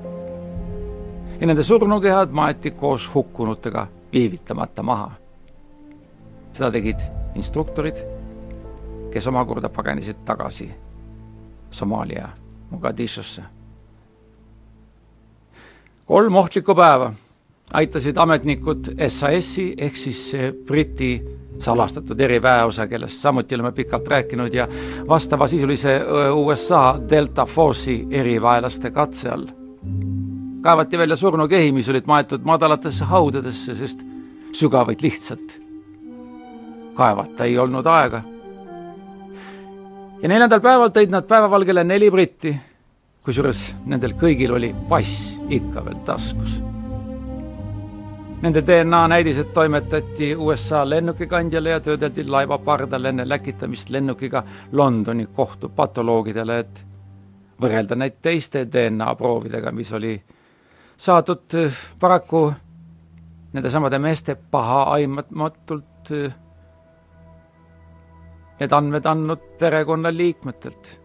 ja 1.40 1.48
nende 1.48 1.64
surnukehad 1.64 2.32
maeti 2.32 2.72
koos 2.72 3.12
hukkunutega 3.16 3.88
viivitamata 4.14 4.84
maha. 4.84 5.12
seda 6.54 6.72
tegid 6.72 7.00
instruktorid, 7.36 7.98
kes 9.12 9.28
omakorda 9.28 9.70
pagenesid 9.70 10.24
tagasi 10.26 10.72
Somaalia 11.72 12.30
Mogadishusse. 12.70 13.44
kolm 16.06 16.36
ohtlikku 16.36 16.76
päeva 16.76 17.14
aitasid 17.74 18.18
ametnikud 18.18 18.94
SAS-i 19.08 19.74
ehk 19.78 19.98
siis 19.98 20.32
Briti 20.66 21.26
salastatud 21.60 22.20
eriväeosa, 22.20 22.88
kellest 22.88 23.22
samuti 23.22 23.56
oleme 23.56 23.72
pikalt 23.72 24.08
rääkinud 24.08 24.54
ja 24.54 24.68
vastavasisulise 25.08 26.02
USA 26.34 27.00
Delta 27.10 27.46
Force'i 27.46 28.08
eriväelaste 28.12 28.92
katse 28.92 29.30
all 29.30 29.48
kaevati 30.66 30.98
välja 30.98 31.16
surnukehi, 31.16 31.72
mis 31.72 31.90
olid 31.90 32.08
maetud 32.10 32.42
madalatesse 32.44 33.06
haudadesse, 33.06 33.76
sest 33.78 34.00
sügavaid 34.52 35.04
lihtsalt 35.04 35.60
kaevata 36.96 37.46
ei 37.46 37.58
olnud 37.60 37.86
aega. 37.86 38.22
ja 40.22 40.30
neljandal 40.32 40.62
päeval 40.64 40.90
tõid 40.96 41.12
nad 41.14 41.28
päevavalgele 41.30 41.84
neli 41.84 42.10
britti, 42.12 42.56
kusjuures 43.22 43.62
nendel 43.86 44.16
kõigil 44.18 44.56
oli 44.58 44.72
pass 44.90 45.36
ikka 45.50 45.86
veel 45.86 46.00
taskus. 46.08 46.58
Nende 48.42 48.64
DNA 48.66 49.08
näidised 49.08 49.52
toimetati 49.54 50.36
USA 50.36 50.82
lennukikandjale 50.90 51.70
ja 51.70 51.80
töödeldi 51.80 52.26
laeva 52.26 52.58
pardal 52.58 53.06
enne 53.06 53.30
läkitamist 53.30 53.90
lennukiga 53.90 54.44
Londoni 54.72 55.28
kohtu 55.34 55.70
patoloogidele, 55.70 56.58
et 56.60 56.86
võrrelda 57.62 57.96
neid 57.96 58.18
teiste 58.22 58.66
DNA 58.72 59.16
proovidega, 59.16 59.72
mis 59.72 59.94
oli 59.94 60.16
saadud 60.98 61.54
eh, 61.54 61.74
paraku 62.00 62.54
nendesamade 63.54 64.00
meeste 64.00 64.36
pahaaimatmatult 64.52 66.12
eh, 66.12 66.34
need 68.60 68.72
andmed 68.72 69.06
andnud 69.06 69.42
perekonnaliikmetelt. 69.60 71.02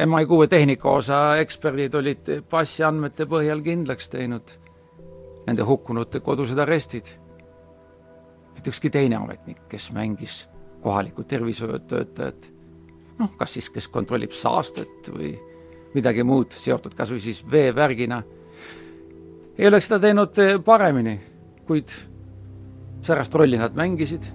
MI6 0.00 0.48
tehnikaosa 0.48 1.36
eksperdid 1.42 1.94
olid 1.98 2.28
passiandmete 2.50 3.26
põhjal 3.28 3.60
kindlaks 3.64 4.08
teinud 4.08 4.54
nende 5.46 5.66
hukkunute 5.66 6.20
kodused 6.20 6.58
arestid. 6.58 7.16
mitte 8.54 8.70
ükski 8.70 8.90
teine 8.90 9.16
ametnik, 9.16 9.68
kes 9.68 9.92
mängis 9.92 10.48
kohalikku 10.82 11.24
tervishoiutöötajat, 11.24 12.50
noh, 13.18 13.30
kas 13.38 13.52
siis, 13.52 13.70
kes 13.70 13.88
kontrollib 13.88 14.32
saastet 14.36 15.08
või 15.12 15.32
midagi 15.94 16.24
muud 16.26 16.54
seotud 16.54 16.94
kas 16.96 17.10
või 17.12 17.22
siis 17.22 17.40
veevärgina, 17.50 18.22
ei 19.58 19.68
oleks 19.68 19.88
seda 19.90 20.00
teinud 20.06 20.38
eh, 20.40 20.58
paremini, 20.64 21.16
kuid 21.68 21.92
särast 23.04 23.34
rolli 23.34 23.58
nad 23.60 23.74
mängisid 23.76 24.28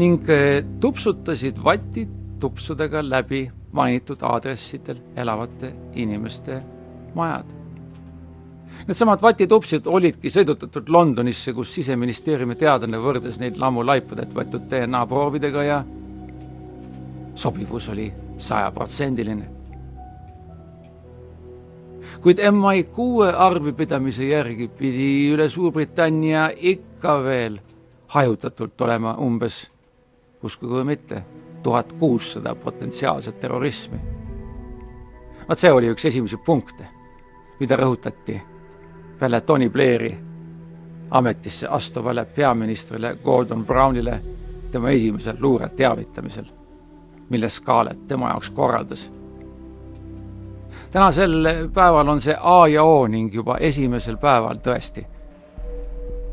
ning 0.00 0.30
eh, 0.32 0.62
tupsutasid 0.80 1.60
vatid 1.62 2.12
tupsudega 2.40 3.02
läbi 3.04 3.46
mainitud 3.76 4.22
aadressidel 4.22 4.98
elavate 5.16 5.72
inimeste 5.94 6.60
majad. 7.14 7.52
Needsamad 8.86 9.22
vatitupsid 9.22 9.86
olidki 9.88 10.30
sõidutatud 10.30 10.90
Londonisse, 10.92 11.54
kus 11.56 11.72
siseministeeriumi 11.78 12.58
teadlane 12.60 13.00
võrdles 13.00 13.38
neid 13.40 13.58
lammulaipudelt 13.60 14.34
võetud 14.36 14.66
DNA 14.70 15.04
proovidega 15.08 15.64
ja 15.64 15.78
sobivus 17.34 17.88
oli 17.92 18.10
sajaprotsendiline. 18.36 19.55
Kuid 22.26 22.38
MI 22.50 22.84
kuue 22.84 23.28
arvepidamise 23.32 24.24
järgi 24.26 24.66
pidi 24.68 25.28
üle 25.30 25.44
Suurbritannia 25.48 26.48
ikka 26.58 27.12
veel 27.22 27.60
hajutatult 28.10 28.80
olema 28.82 29.12
umbes, 29.22 29.60
uskuge 30.42 30.80
või 30.80 30.88
mitte, 30.88 31.20
tuhat 31.62 31.92
kuussada 31.92 32.54
potentsiaalset 32.54 33.38
terrorismi. 33.40 33.98
vaat 35.48 35.58
see 35.58 35.72
oli 35.72 35.92
üks 35.94 36.08
esimesi 36.10 36.36
punkte, 36.36 36.88
mida 37.60 37.76
rõhutati 37.76 38.40
peale 39.18 39.40
Tony 39.40 39.70
Blairi 39.70 40.18
ametisse 41.10 41.68
astuvale 41.70 42.24
peaministrile 42.24 43.16
Gordon 43.22 43.64
Brownile 43.66 44.22
tema 44.70 44.90
esimesel 44.90 45.36
luure 45.40 45.68
teavitamisel, 45.68 46.50
mille 47.28 47.48
Scarlett 47.48 48.06
tema 48.06 48.34
jaoks 48.34 48.50
korraldas. 48.50 49.12
Tänasel 50.96 51.68
päeval 51.74 52.08
on 52.08 52.20
see 52.20 52.36
A 52.40 52.68
ja 52.68 52.84
O 52.84 53.06
ning 53.06 53.34
juba 53.34 53.58
esimesel 53.60 54.16
päeval 54.16 54.62
tõesti 54.64 55.02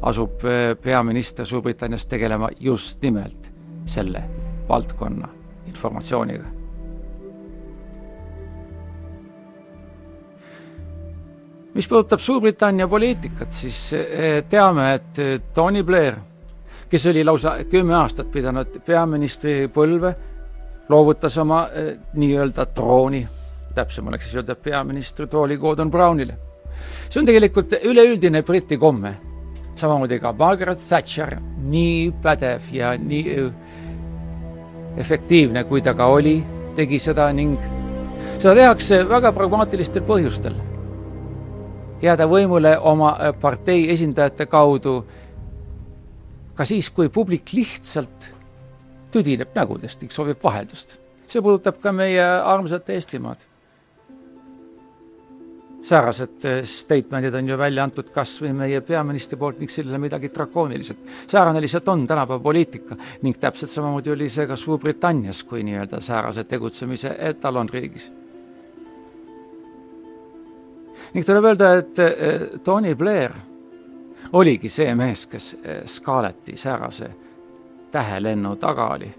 asub 0.08 0.46
eh, 0.48 0.78
peaminister 0.80 1.46
Suurbritannias 1.46 2.06
tegelema 2.08 2.48
just 2.60 3.02
nimelt 3.02 3.52
selle 3.86 4.24
valdkonna 4.70 5.28
informatsiooniga. 5.68 6.46
Mis 11.74 11.88
puudutab 11.88 12.24
Suurbritannia 12.24 12.88
poliitikat, 12.88 13.52
siis 13.52 13.84
eh, 14.00 14.44
teame, 14.50 14.94
et 14.94 15.20
eh, 15.20 15.38
Tony 15.54 15.84
Blair, 15.84 16.16
kes 16.90 17.12
oli 17.12 17.28
lausa 17.28 17.58
kümme 17.68 18.00
aastat 18.00 18.32
pidanud 18.32 18.80
peaministri 18.86 19.68
põlve, 19.68 20.16
loovutas 20.90 21.38
oma 21.38 21.66
nii-öelda 22.16 22.72
trooni, 22.72 23.28
täpsem 23.76 24.08
oleks 24.08 24.28
siis 24.28 24.40
öelda 24.42 24.56
peaministri 24.56 25.28
tooli 25.28 25.58
Gordon 25.58 25.92
Brownile. 25.92 26.38
see 27.10 27.20
on 27.22 27.26
tegelikult 27.26 27.74
üleüldine 27.84 28.42
Briti 28.44 28.78
komme, 28.78 29.14
samamoodi 29.76 30.20
ka 30.20 30.34
Margaret 30.34 30.88
Thatcher, 30.90 31.38
nii 31.58 32.12
pädev 32.22 32.62
ja 32.72 32.98
nii 32.98 33.38
efektiivne, 34.98 35.64
kui 35.64 35.82
ta 35.82 35.94
ka 35.94 36.06
oli, 36.06 36.44
tegi 36.76 37.00
seda 37.00 37.32
ning 37.34 37.58
seda 38.38 38.56
tehakse 38.56 39.04
väga 39.10 39.32
pragmaatilistel 39.32 40.06
põhjustel 40.06 40.56
jääda 42.04 42.28
võimule 42.28 42.76
oma 42.80 43.14
äh, 43.16 43.32
partei 43.40 43.88
esindajate 43.94 44.46
kaudu 44.52 44.98
ka 46.54 46.66
siis, 46.68 46.90
kui 46.94 47.10
publik 47.10 47.54
lihtsalt 47.56 48.30
tüdineb 49.14 49.56
nägudest 49.56 50.02
ning 50.02 50.12
soovib 50.12 50.44
vaheldust. 50.44 50.98
see 51.28 51.42
puudutab 51.42 51.80
ka 51.82 51.92
meie 51.92 52.24
armsat 52.24 52.90
Eestimaad. 52.90 53.40
Säärased 55.84 56.46
äh, 56.46 56.64
statement'id 56.64 57.36
on 57.36 57.48
ju 57.48 57.58
välja 57.58 57.84
antud 57.84 58.10
kas 58.16 58.38
või 58.42 58.54
meie 58.56 58.82
peaministri 58.82 59.38
poolt 59.38 59.60
ning 59.60 59.72
sellele 59.72 60.00
midagi 60.00 60.32
drakooniliselt. 60.36 61.00
säärane 61.28 61.62
lihtsalt 61.62 61.88
on 61.88 62.08
tänapäeva 62.08 62.40
poliitika 62.40 62.98
ning 63.22 63.38
täpselt 63.40 63.72
samamoodi 63.72 64.12
oli 64.12 64.30
see 64.30 64.48
ka 64.48 64.56
Suurbritannias 64.56 65.44
kui 65.44 65.64
nii-öelda 65.64 66.02
säärase 66.02 66.44
tegutsemise 66.44 67.16
etalonriigis 67.20 68.12
ning 71.14 71.26
tuleb 71.26 71.46
öelda, 71.46 71.74
et 71.80 72.00
eh, 72.00 72.48
Tony 72.64 72.96
Blair 72.96 73.34
oligi 74.34 74.70
see 74.70 74.96
mees, 74.96 75.28
kes 75.30 75.54
eh, 75.62 75.84
Scarletti 75.86 76.58
säärase 76.58 77.12
tähelennu 77.92 78.56
taga 78.56 78.88
oli, 78.96 79.10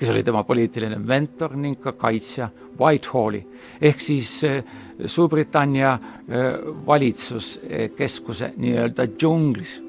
kes 0.00 0.10
oli 0.10 0.22
tema 0.24 0.40
poliitiline 0.48 0.96
mentor 0.98 1.56
ning 1.60 1.76
ka 1.80 1.92
kaitsja 1.92 2.48
Whitehalli 2.78 3.42
ehk 3.80 4.00
siis 4.00 4.32
eh, 4.48 4.64
Suurbritannia 5.06 5.98
valitsuskeskuse 6.86 8.50
nii-öelda 8.56 9.06
džunglis. 9.08 9.82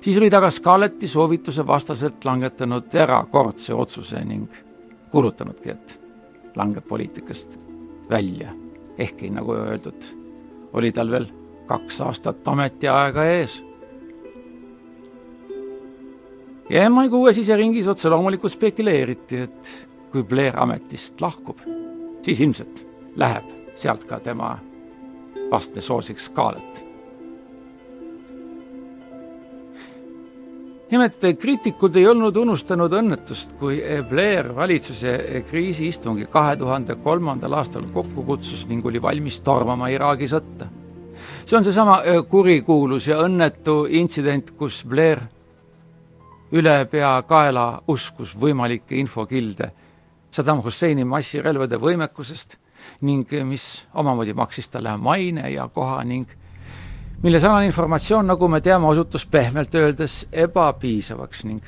siis 0.00 0.18
oli 0.18 0.30
ta 0.30 0.40
ka 0.40 0.50
Scarletti 0.50 1.08
soovituse 1.08 1.66
vastaselt 1.66 2.24
langetanud 2.24 2.94
erakordse 2.94 3.74
otsuse 3.74 4.20
ning 4.24 4.52
kuulutanudki, 5.14 5.70
et 5.70 6.00
langeb 6.56 6.84
poliitikast 6.88 7.58
välja 8.10 8.50
ehkki, 8.98 9.30
nagu 9.30 9.54
öeldud, 9.54 10.06
oli 10.72 10.92
tal 10.92 11.10
veel 11.10 11.26
kaks 11.66 12.00
aastat 12.04 12.48
ametiaega 12.48 13.24
ees. 13.36 13.60
Ja 16.70 16.86
MI6 16.88 17.32
siseringis 17.40 17.88
otse 17.88 18.08
loomulikult 18.12 18.52
spekuleeriti, 18.52 19.42
et 19.48 19.74
kui 20.12 20.22
Blair 20.22 20.56
ametist 20.60 21.20
lahkub, 21.20 21.60
siis 22.22 22.40
ilmselt 22.40 22.86
läheb 23.16 23.52
sealt 23.74 24.06
ka 24.08 24.20
tema 24.22 24.56
vastne 25.50 25.82
soosik 25.82 26.18
Scarlett 26.18 26.94
nimelt 30.94 31.22
kriitikud 31.38 31.96
ei 31.96 32.06
olnud 32.06 32.36
unustanud 32.38 32.92
õnnetust, 32.94 33.56
kui 33.58 33.80
Blair 34.08 34.50
valitsuse 34.54 35.42
kriisiistungi 35.48 36.28
kahe 36.30 36.56
tuhande 36.60 36.96
kolmandal 37.02 37.58
aastal 37.58 37.86
kokku 37.92 38.24
kutsus 38.28 38.66
ning 38.70 38.86
oli 38.86 39.02
valmis 39.02 39.40
tormama 39.42 39.90
Iraagi 39.92 40.28
sõtta. 40.30 40.68
see 41.44 41.56
on 41.56 41.64
seesama 41.64 41.98
kurikuulus 42.28 43.08
ja 43.08 43.18
õnnetu 43.24 43.86
intsident, 43.90 44.50
kus 44.56 44.84
Blair 44.88 45.20
ülepeakaela 46.54 47.82
uskus 47.88 48.34
võimalikke 48.38 48.96
infokilde 48.96 49.72
Saddam 50.34 50.62
Husseini 50.64 51.04
massirelvade 51.06 51.78
võimekusest 51.78 52.56
ning 53.06 53.30
mis 53.46 53.86
omamoodi 53.94 54.34
maksis 54.34 54.68
talle 54.68 54.96
maine 54.98 55.46
ja 55.52 55.68
koha 55.68 56.00
ning 56.04 56.30
mille 57.22 57.40
salane 57.40 57.68
informatsioon, 57.70 58.26
nagu 58.26 58.48
me 58.48 58.60
teame, 58.60 58.86
osutus 58.86 59.26
pehmelt 59.26 59.74
öeldes 59.74 60.26
ebapiisavaks 60.32 61.44
ning 61.44 61.62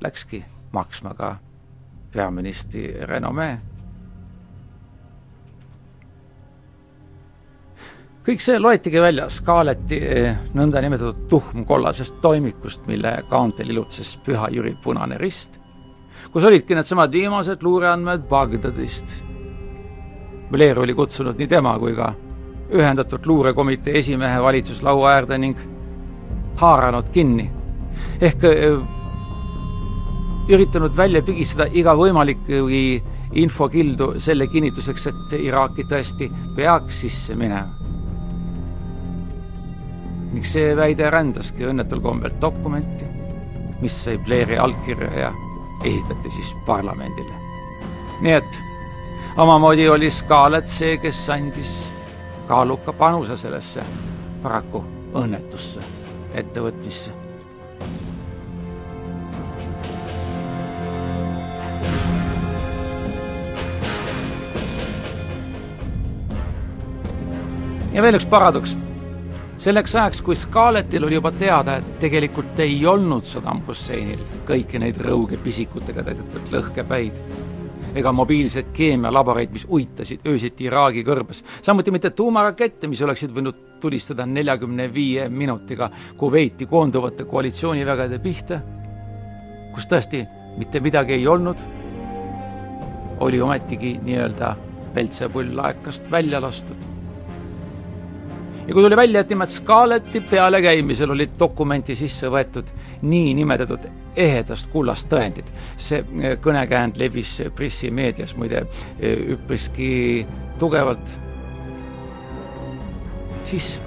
läkski 0.00 0.44
maksma 0.72 1.14
ka 1.14 1.36
peaministri 2.12 2.86
renomee. 3.02 3.58
Kõik 8.24 8.40
see 8.40 8.60
loetigi 8.60 9.00
välja 9.02 9.26
Scarletti 9.32 9.98
eh, 10.00 10.38
nõndanimetatud 10.56 11.26
tuhmkollasest 11.28 12.20
toimikust, 12.24 12.86
mille 12.88 13.18
kaantel 13.28 13.74
ilutses 13.74 14.16
Püha 14.24 14.48
Jüri 14.52 14.74
Punane 14.82 15.18
Rist, 15.20 15.60
kus 16.32 16.46
olidki 16.48 16.76
needsamad 16.76 17.12
viimased 17.12 17.62
luureandmed 17.62 18.24
Bagdadist. 18.30 19.12
Blair 20.50 20.80
oli 20.80 20.94
kutsunud 20.94 21.38
nii 21.40 21.50
tema 21.50 21.76
kui 21.78 21.94
ka 21.96 22.14
ühendatud 22.74 23.26
luurekomitee 23.26 23.98
esimehe 23.98 24.42
valitsuslaua 24.42 25.12
äärde 25.12 25.38
ning 25.38 25.58
haaranud 26.60 27.08
kinni. 27.12 27.50
ehk 28.20 28.44
äh, 28.44 28.80
üritanud 30.48 30.96
välja 30.96 31.22
pigistada 31.22 31.68
iga 31.72 31.94
võimalikku 31.96 32.64
infokildu 33.34 34.14
selle 34.20 34.46
kinnituseks, 34.46 35.06
et 35.06 35.38
Iraaki 35.38 35.84
tõesti 35.90 36.30
peaks 36.56 37.00
sisse 37.04 37.34
minema. 37.34 37.83
Ning 40.34 40.46
see 40.46 40.74
väide 40.74 41.06
rändaski 41.14 41.68
õnnetul 41.70 42.00
kombel 42.02 42.32
dokumenti, 42.42 43.06
mis 43.80 43.94
sai 44.04 44.18
Blairi 44.18 44.58
allkirja 44.58 45.10
ja 45.18 45.32
esitati 45.84 46.30
siis 46.30 46.54
parlamendile. 46.66 47.34
nii 48.20 48.32
et 48.32 48.62
omamoodi 49.36 49.88
oli 49.88 50.10
Scarlett 50.10 50.66
see, 50.66 50.98
kes 50.98 51.28
andis 51.30 51.74
kaaluka 52.48 52.92
panuse 52.92 53.36
sellesse 53.36 53.84
paraku 54.42 54.82
õnnetusse 55.14 55.82
ettevõtmisse. 56.34 57.12
ja 67.94 68.02
veel 68.02 68.18
üks 68.18 68.26
paradoks. 68.26 68.74
Selleks 69.64 69.94
ajaks, 69.96 70.20
kui 70.22 70.36
Scarlettil 70.36 71.06
oli 71.06 71.16
juba 71.16 71.32
teada, 71.32 71.78
et 71.80 71.98
tegelikult 72.02 72.58
ei 72.60 72.76
olnud 72.86 73.24
Saddam 73.24 73.62
Husseinil 73.64 74.20
kõiki 74.48 74.80
neid 74.82 74.98
rõuge 75.00 75.38
pisikutega 75.40 76.04
täidetud 76.04 76.52
lõhkepäid 76.52 77.20
ega 77.94 78.12
mobiilseid 78.12 78.72
keemialaboreid, 78.74 79.52
mis 79.54 79.64
uitasid 79.70 80.26
öösiti 80.28 80.66
Iraagi 80.68 81.04
kõrbes. 81.06 81.44
samuti 81.62 81.94
mitte 81.94 82.10
tuumarakette, 82.10 82.88
mis 82.88 83.02
oleksid 83.02 83.32
võinud 83.32 83.80
tulistada 83.80 84.26
neljakümne 84.26 84.88
viie 84.94 85.28
minutiga 85.28 85.90
Kuveiti 86.16 86.66
koonduvate 86.66 87.24
koalitsioonivägede 87.24 88.18
pihta, 88.18 88.60
kus 89.74 89.86
tõesti 89.86 90.26
mitte 90.58 90.80
midagi 90.80 91.16
ei 91.16 91.26
olnud, 91.26 91.62
oli 93.20 93.40
ometigi 93.40 93.98
nii-öelda 94.02 94.56
peltsepull 94.94 95.56
laekast 95.56 96.10
välja 96.10 96.40
lastud. 96.42 96.93
Ja 98.66 98.74
kui 98.74 98.82
tuli 98.82 98.96
välja, 98.96 99.20
et 99.20 99.28
nimelt 99.28 99.50
Scarletti 99.50 100.20
pealekäimisel 100.20 101.10
olid 101.10 101.34
dokumenti 101.38 101.96
sisse 101.96 102.30
võetud 102.32 102.70
niinimetatud 103.02 103.88
ehedast 104.16 104.70
kullast 104.72 105.08
tõendid. 105.12 105.50
see 105.76 106.00
eh, 106.00 106.38
kõnekäänd 106.40 106.96
levis 106.96 107.42
pressimeedias 107.54 108.36
muide 108.36 108.64
eh, 108.98 109.18
üpriski 109.36 110.26
tugevalt. 110.58 111.18
siis, 113.44 113.80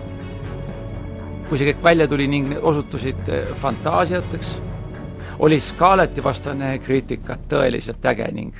kui 1.50 1.58
see 1.58 1.72
kõik 1.72 1.84
välja 1.84 2.08
tuli 2.08 2.28
ning 2.28 2.54
osutusid 2.62 3.30
eh, 3.30 3.50
fantaasiateks, 3.56 4.62
oli 5.40 5.60
Scarletti 5.60 6.24
vastane 6.24 6.78
kriitika 6.80 7.38
tõeliselt 7.50 8.06
äge 8.06 8.30
ning 8.32 8.54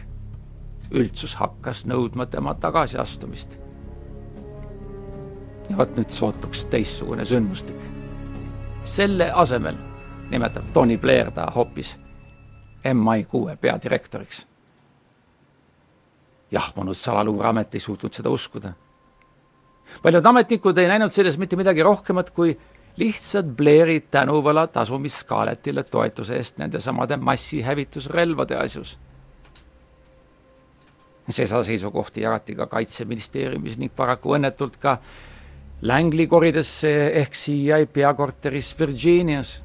üldsus 0.92 1.36
hakkas 1.36 1.86
nõudma 1.86 2.26
tema 2.26 2.54
tagasiastumist 2.56 3.67
ja 5.70 5.78
vot 5.78 5.96
nüüd 5.98 6.10
sootuks 6.10 6.66
teistsugune 6.66 7.26
sündmustik. 7.26 7.78
selle 8.84 9.32
asemel 9.32 9.76
nimetab 10.30 10.64
Tony 10.74 10.98
Blair 10.98 11.32
ta 11.32 11.52
hoopis 11.56 11.98
MI 12.94 13.24
kuue 13.24 13.56
peadirektoriks. 13.56 14.48
jahmunud 16.52 16.96
salaluureamet 16.96 17.76
ei 17.76 17.80
suutnud 17.80 18.14
seda 18.14 18.30
uskuda. 18.30 18.74
paljud 20.04 20.26
ametnikud 20.26 20.78
ei 20.78 20.88
näinud 20.88 21.12
selles 21.12 21.38
mitte 21.38 21.56
midagi 21.56 21.84
rohkemat 21.84 22.32
kui 22.32 22.58
lihtsalt 22.98 23.46
Blairi 23.58 24.00
tänuvõla 24.12 24.68
tasumist 24.68 25.22
Scarlettile 25.24 25.84
toetuse 25.84 26.36
eest 26.36 26.58
nendesamade 26.58 27.18
massihävitusrelvade 27.18 28.58
asjus. 28.58 28.98
seda 31.30 31.64
seisukohti 31.64 32.22
jagati 32.22 32.56
ka 32.56 32.68
Kaitseministeeriumis 32.68 33.78
ning 33.78 33.96
paraku 33.96 34.38
õnnetult 34.38 34.78
ka 34.80 34.98
Langley 35.82 36.26
koridesse 36.28 36.90
ehk 37.20 37.36
CIA 37.38 37.86
peakorteris 37.94 38.74
Virginias. 38.80 39.62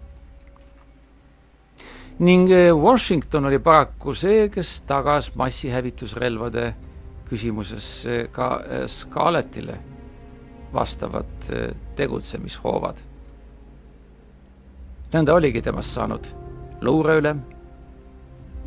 ning 2.18 2.50
eh, 2.50 2.70
Washington 2.76 3.46
oli 3.46 3.58
paraku 3.58 4.14
see, 4.14 4.48
kes 4.48 4.82
tagas 4.86 5.32
massihävitusrelvade 5.34 6.74
küsimuses 7.26 7.86
eh, 8.06 8.28
ka 8.30 8.60
eh, 8.68 8.86
Scarlettile 8.86 9.78
vastavad 10.72 11.48
tegutsemishoovad. 11.96 13.00
nõnda 15.12 15.34
oligi 15.34 15.62
temast 15.62 15.96
saanud 15.96 16.28
luureülem, 16.80 17.40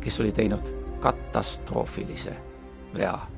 kes 0.00 0.20
oli 0.20 0.32
teinud 0.32 0.74
katastroofilise 1.00 2.36
vea 2.94 3.35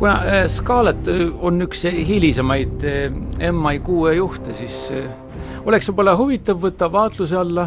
kuna 0.00 0.12
äh, 0.12 0.46
Scarlett 0.48 1.08
äh, 1.08 1.44
on 1.44 1.60
üks 1.62 1.84
hilisemaid 1.84 2.84
äh, 2.88 3.52
MI 3.52 3.80
kuue 3.84 4.14
juhte, 4.16 4.54
siis 4.56 4.86
oleks 5.68 5.90
võib-olla 5.90 6.14
huvitav 6.16 6.56
võtta 6.62 6.88
vaatluse 6.92 7.36
alla, 7.36 7.66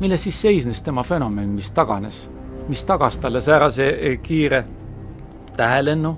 milles 0.00 0.26
siis 0.26 0.40
seisnes 0.42 0.82
tema 0.82 1.06
fenomen, 1.06 1.54
mis 1.54 1.70
taganes, 1.70 2.24
mis 2.66 2.82
tagas 2.84 3.20
talle 3.22 3.44
säärase 3.46 3.86
kiire 4.26 4.64
tähelennu 5.54 6.16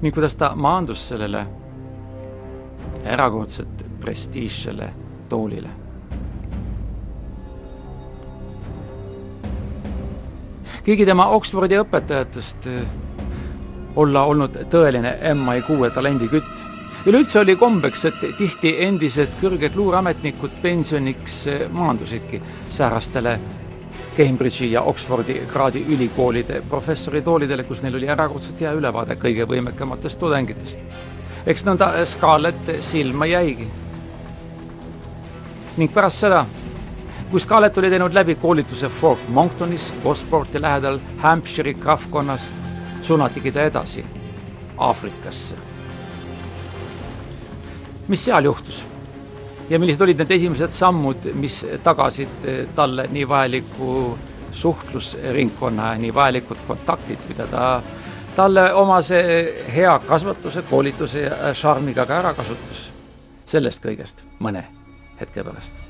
ning 0.00 0.14
kuidas 0.16 0.40
ta 0.40 0.54
maandus 0.56 1.04
sellele 1.10 1.44
erakordselt 3.04 3.84
prestiižsele 4.00 4.92
toolile. 5.28 5.68
keegi 10.86 11.04
tema 11.04 11.26
Oxfordi 11.34 11.76
õpetajatest 11.82 12.70
olla 13.96 14.24
olnud 14.24 14.56
tõeline 14.70 15.16
MI 15.34 15.62
kuue 15.66 15.90
talendikütt. 15.90 16.64
üleüldse 17.06 17.40
oli 17.40 17.56
kombeks, 17.56 18.04
et 18.04 18.24
tihti 18.38 18.76
endised 18.82 19.28
kõrged 19.40 19.76
luureametnikud 19.76 20.50
pensioniks 20.62 21.44
maandusidki 21.70 22.42
säärastele 22.70 23.38
Cambridge'i 24.16 24.72
ja 24.72 24.82
Oxfordi 24.82 25.42
kraadi 25.52 25.84
ülikoolide 25.88 26.62
professoritoolidele, 26.68 27.62
kus 27.62 27.82
neil 27.82 27.94
oli 27.94 28.08
erakordselt 28.08 28.60
hea 28.60 28.72
ülevaade 28.72 29.16
kõige 29.20 29.46
võimekamatest 29.48 30.18
tudengitest. 30.18 30.80
eks 31.46 31.64
nõnda 31.64 32.04
Scarlett 32.04 32.70
silma 32.80 33.26
jäigi. 33.26 33.68
ning 35.76 35.92
pärast 35.92 36.18
seda, 36.18 36.46
kui 37.30 37.40
Scarlett 37.40 37.78
oli 37.78 37.90
teinud 37.90 38.14
läbi 38.14 38.34
koolituse 38.34 38.88
Fort 38.88 39.28
Monctonis, 39.28 39.94
Gosporti 40.02 40.62
lähedal 40.62 40.98
Hampshire'i 41.22 41.74
krahvkonnas 41.74 42.50
suunatigi 43.02 43.52
ta 43.52 43.62
edasi 43.62 44.04
Aafrikasse. 44.78 45.54
mis 48.08 48.24
seal 48.24 48.44
juhtus? 48.44 48.86
ja 49.70 49.78
millised 49.78 50.00
olid 50.00 50.18
need 50.18 50.30
esimesed 50.30 50.70
sammud, 50.70 51.30
mis 51.34 51.60
tagasid 51.82 52.44
talle 52.74 53.08
nii 53.10 53.28
vajaliku 53.28 54.18
suhtlusringkonna 54.52 55.92
ja 55.92 55.98
nii 55.98 56.14
vajalikud 56.14 56.62
kontaktid, 56.66 57.18
mida 57.28 57.46
ta 57.46 57.64
talle 58.36 58.72
omase 58.74 59.18
hea 59.74 59.98
kasvatuse, 59.98 60.62
koolituse 60.70 61.20
ja 61.20 61.54
šarmiga 61.54 62.06
ka 62.06 62.20
ära 62.20 62.34
kasutas. 62.34 62.92
sellest 63.46 63.84
kõigest 63.84 64.24
mõne 64.42 64.64
hetke 65.20 65.44
pärast 65.44 65.85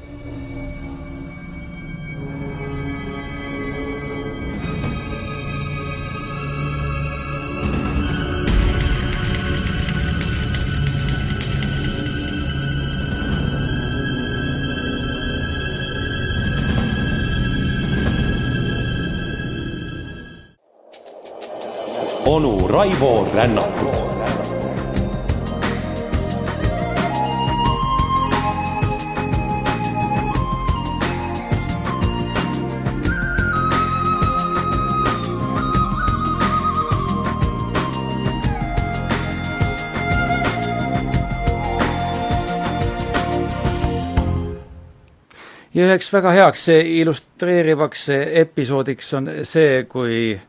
onu 22.66 22.79
Raivo 22.79 23.29
Rännakut. 23.35 24.07
ja 45.74 45.85
üheks 45.85 46.12
väga 46.12 46.31
heaks 46.33 46.68
illustreerivaks 46.72 48.09
episoodiks 48.09 49.14
on 49.14 49.31
see, 49.44 49.85
kui 49.85 50.40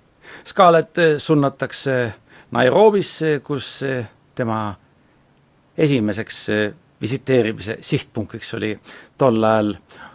Scarlett 0.47 0.95
suunatakse 1.17 2.13
Nairobisse, 2.51 3.39
kus 3.43 3.81
tema 4.35 4.75
esimeseks 5.77 6.37
visiteerimise 7.01 7.77
sihtpunktiks 7.81 8.53
oli 8.53 8.71
tol 9.17 9.43
ajal 9.43 9.73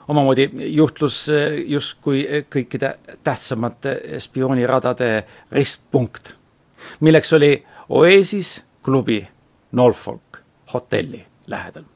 omamoodi 0.09 0.49
juhtlus 0.73 1.27
justkui 1.67 2.25
kõikide 2.51 2.95
tähtsamate 3.23 3.97
spiooniradade 4.25 5.13
ristpunkt, 5.53 6.35
milleks 7.01 7.33
oli 7.37 7.55
Oasis 7.89 8.63
klubi 8.83 9.21
Norfolk 9.73 10.41
hotelli 10.75 11.27
lähedal. 11.47 11.92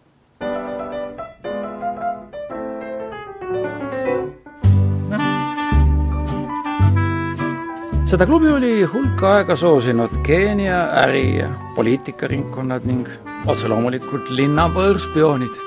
Seda 8.06 8.26
klubi 8.26 8.46
oli 8.52 8.84
hulk 8.86 9.22
aega 9.26 9.56
soosinud 9.56 10.20
Keenia 10.22 10.78
äri- 11.02 11.38
ja 11.40 11.48
poliitikaringkonnad 11.74 12.84
ning 12.86 13.08
otse 13.50 13.68
loomulikult 13.68 14.30
linna 14.30 14.68
võõrspioonid, 14.70 15.58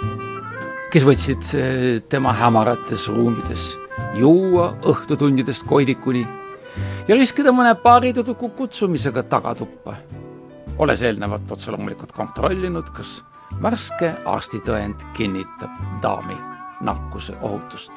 kes 0.92 1.08
võtsid 1.08 1.52
eh, 1.60 2.00
tema 2.10 2.32
hämarates 2.40 3.10
ruumides 3.12 3.74
juua 4.16 4.72
õhtutundidest 4.88 5.68
koidikuni 5.68 6.24
ja 7.08 7.20
riskida 7.20 7.52
mõne 7.52 7.76
paarituduku 7.76 8.54
kutsumisega 8.56 9.24
tagatuppa, 9.28 9.98
olles 10.80 11.04
eelnevalt 11.04 11.52
otse 11.52 11.76
loomulikult 11.76 12.16
kontrollinud, 12.16 12.94
kas 12.96 13.20
värske 13.62 14.16
arstitõend 14.26 15.04
kinnitab 15.18 15.76
daami 16.02 16.40
nakkuse 16.88 17.36
ohutust 17.42 17.92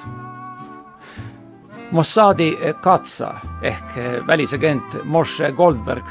Mossadi 1.93 2.59
Katsa 2.81 3.35
ehk 3.63 3.97
välisagent 4.27 5.05
Moshe 5.05 5.53
Goldberg 5.53 6.05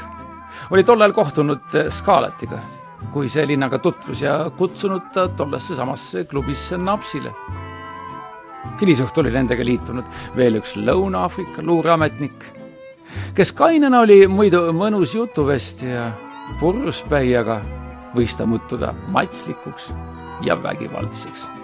oli 0.70 0.84
tollal 0.84 1.12
kohtunud 1.12 1.74
Scarlettiga, 1.90 2.58
kui 3.10 3.28
see 3.28 3.46
linnaga 3.46 3.80
tutvus 3.82 4.22
ja 4.22 4.36
kutsunud 4.56 5.08
ta 5.14 5.26
tollesse 5.28 5.74
samasse 5.74 6.24
klubisse 6.24 6.78
napsile. 6.78 7.32
hilisõhtul 8.80 9.26
oli 9.26 9.34
nendega 9.34 9.64
liitunud 9.64 10.06
veel 10.36 10.60
üks 10.60 10.76
Lõuna-Aafrika 10.76 11.62
luureametnik, 11.66 12.44
kes 13.34 13.52
kainena 13.52 14.00
oli 14.06 14.26
muidu 14.26 14.60
mõnus 14.72 15.16
jutuvestja, 15.18 16.12
purjuspäi, 16.60 17.34
aga 17.36 17.58
võis 18.14 18.38
ta 18.38 18.46
muutuda 18.46 18.94
matslikuks 19.08 19.90
ja 20.46 20.54
vägivaldseks 20.62 21.61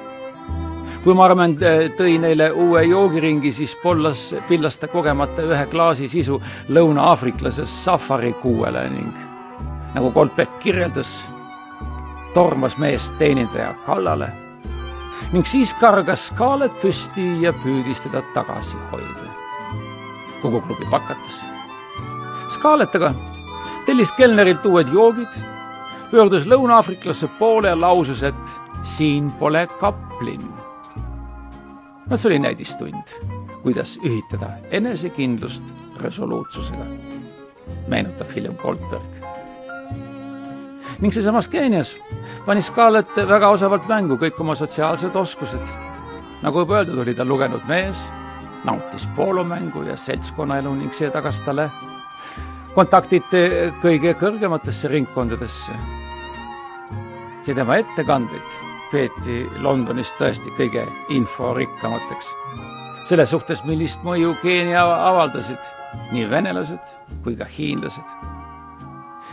kui 1.09 1.14
Marmen 1.16 1.55
äh, 1.64 1.87
tõi 1.97 2.18
neile 2.21 2.51
uue 2.53 2.83
joogiringi, 2.85 3.49
siis 3.57 3.73
pollas, 3.81 4.27
pillas 4.44 4.77
ta 4.77 4.90
kogemata 4.92 5.40
ühe 5.40 5.62
klaasi 5.73 6.05
sisu 6.12 6.37
lõuna-aafriklase 6.68 7.64
safari 7.64 8.35
kuuele 8.42 8.83
ning 8.92 9.23
nagu 9.94 10.11
Goldbeck 10.12 10.59
kirjeldas, 10.61 11.14
tormas 12.35 12.77
mees 12.77 13.07
teenindaja 13.16 13.71
kallale 13.87 14.29
ning 15.33 15.49
siis 15.49 15.73
kargas 15.81 16.27
Scarlett 16.29 16.77
püsti 16.85 17.25
ja 17.47 17.55
püüdis 17.57 18.05
teda 18.05 18.21
tagasi 18.37 18.77
hoida. 18.92 19.33
kogu 20.42 20.61
klubi 20.61 20.85
pakatas. 20.92 21.40
Scarlett 22.53 23.01
aga 23.01 23.14
tellis 23.87 24.12
kelnerilt 24.12 24.66
uued 24.68 24.92
joogid, 24.92 25.40
pöördus 26.12 26.44
lõuna-aafriklase 26.44 27.33
poole 27.40 27.73
ja 27.73 27.81
lausus, 27.81 28.23
et 28.23 28.57
siin 28.83 29.33
pole 29.40 29.66
kaplin 29.81 30.58
no 32.11 32.16
see 32.16 32.29
oli 32.29 32.38
näidistund, 32.38 33.11
kuidas 33.62 33.99
ühitada 34.05 34.51
enesekindlust 34.71 35.64
resoluutsusega, 36.01 36.85
meenutab 37.88 38.31
hiljem 38.35 38.57
Goldberg. 38.57 39.27
ning 40.99 41.12
seesamas 41.14 41.49
Keenias 41.49 41.99
pani 42.47 42.62
Scarlett 42.62 43.16
väga 43.29 43.49
osavalt 43.49 43.88
mängu 43.88 44.16
kõik 44.16 44.40
oma 44.40 44.55
sotsiaalsed 44.55 45.16
oskused. 45.16 45.66
nagu 46.42 46.59
juba 46.59 46.79
öeldud, 46.79 46.99
oli 46.99 47.14
ta 47.14 47.25
lugenud 47.25 47.66
mees, 47.68 48.12
nautis 48.64 49.09
poolomängu 49.16 49.83
ja 49.83 49.97
seltskonnaelu 49.97 50.75
ning 50.75 50.92
see 50.92 51.11
tagas 51.11 51.40
talle 51.40 51.71
kontaktid 52.75 53.29
kõige 53.83 54.14
kõrgematesse 54.14 54.88
ringkondadesse. 54.88 55.73
ja 57.47 57.55
tema 57.55 57.77
ettekandeid 57.77 58.67
peeti 58.90 59.51
Londonis 59.61 60.12
tõesti 60.18 60.51
kõige 60.57 60.87
inforikkamateks. 61.09 62.31
selles 63.09 63.31
suhtes, 63.31 63.64
millist 63.64 64.03
mõju 64.03 64.35
Keenia 64.42 64.85
avaldasid 65.09 65.59
nii 66.12 66.31
venelased 66.31 66.92
kui 67.22 67.37
ka 67.37 67.44
hiinlased. 67.44 68.05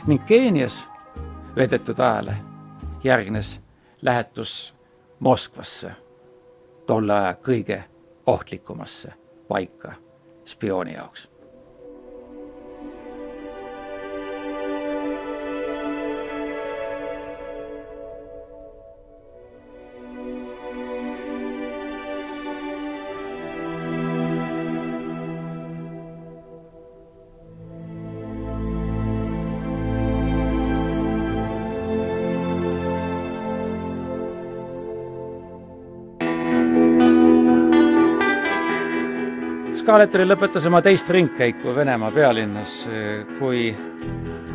ning 0.08 0.26
Keenias 0.26 0.89
veedetud 1.56 2.00
ajale 2.00 2.38
järgnes 3.04 3.62
lähetus 4.02 4.76
Moskvasse, 5.20 5.91
tolle 6.88 7.13
aja 7.13 7.34
kõige 7.34 7.84
ohtlikumasse 8.26 9.13
paika 9.48 9.94
spiooni 10.46 10.94
jaoks 10.94 11.35
Skaletteri 39.86 40.24
lõpetas 40.26 40.63
oma 40.65 40.80
teist 40.82 41.12
ringkäiku 41.13 41.69
Venemaa 41.76 42.08
pealinnas, 42.10 42.71
kui 43.38 43.67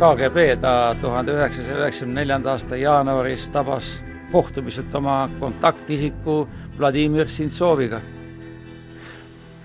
KGB 0.00 0.46
ta 0.58 0.72
tuhande 0.98 1.36
üheksasaja 1.36 1.76
üheksakümne 1.84 2.18
neljanda 2.18 2.50
aasta 2.50 2.74
jaanuaris 2.74 3.44
tabas 3.54 3.92
kohtumiselt 4.32 4.94
oma 4.98 5.28
kontaktisiku 5.38 6.48
Vladimir 6.78 7.30
Sintsoviga. 7.30 8.00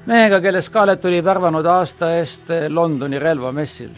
mehega, 0.05 0.41
kelle 0.41 0.61
Scarlett 0.61 1.05
oli 1.05 1.23
värvanud 1.25 1.65
aasta 1.65 2.11
eest 2.19 2.53
Londoni 2.69 3.19
relvamessil. 3.19 3.89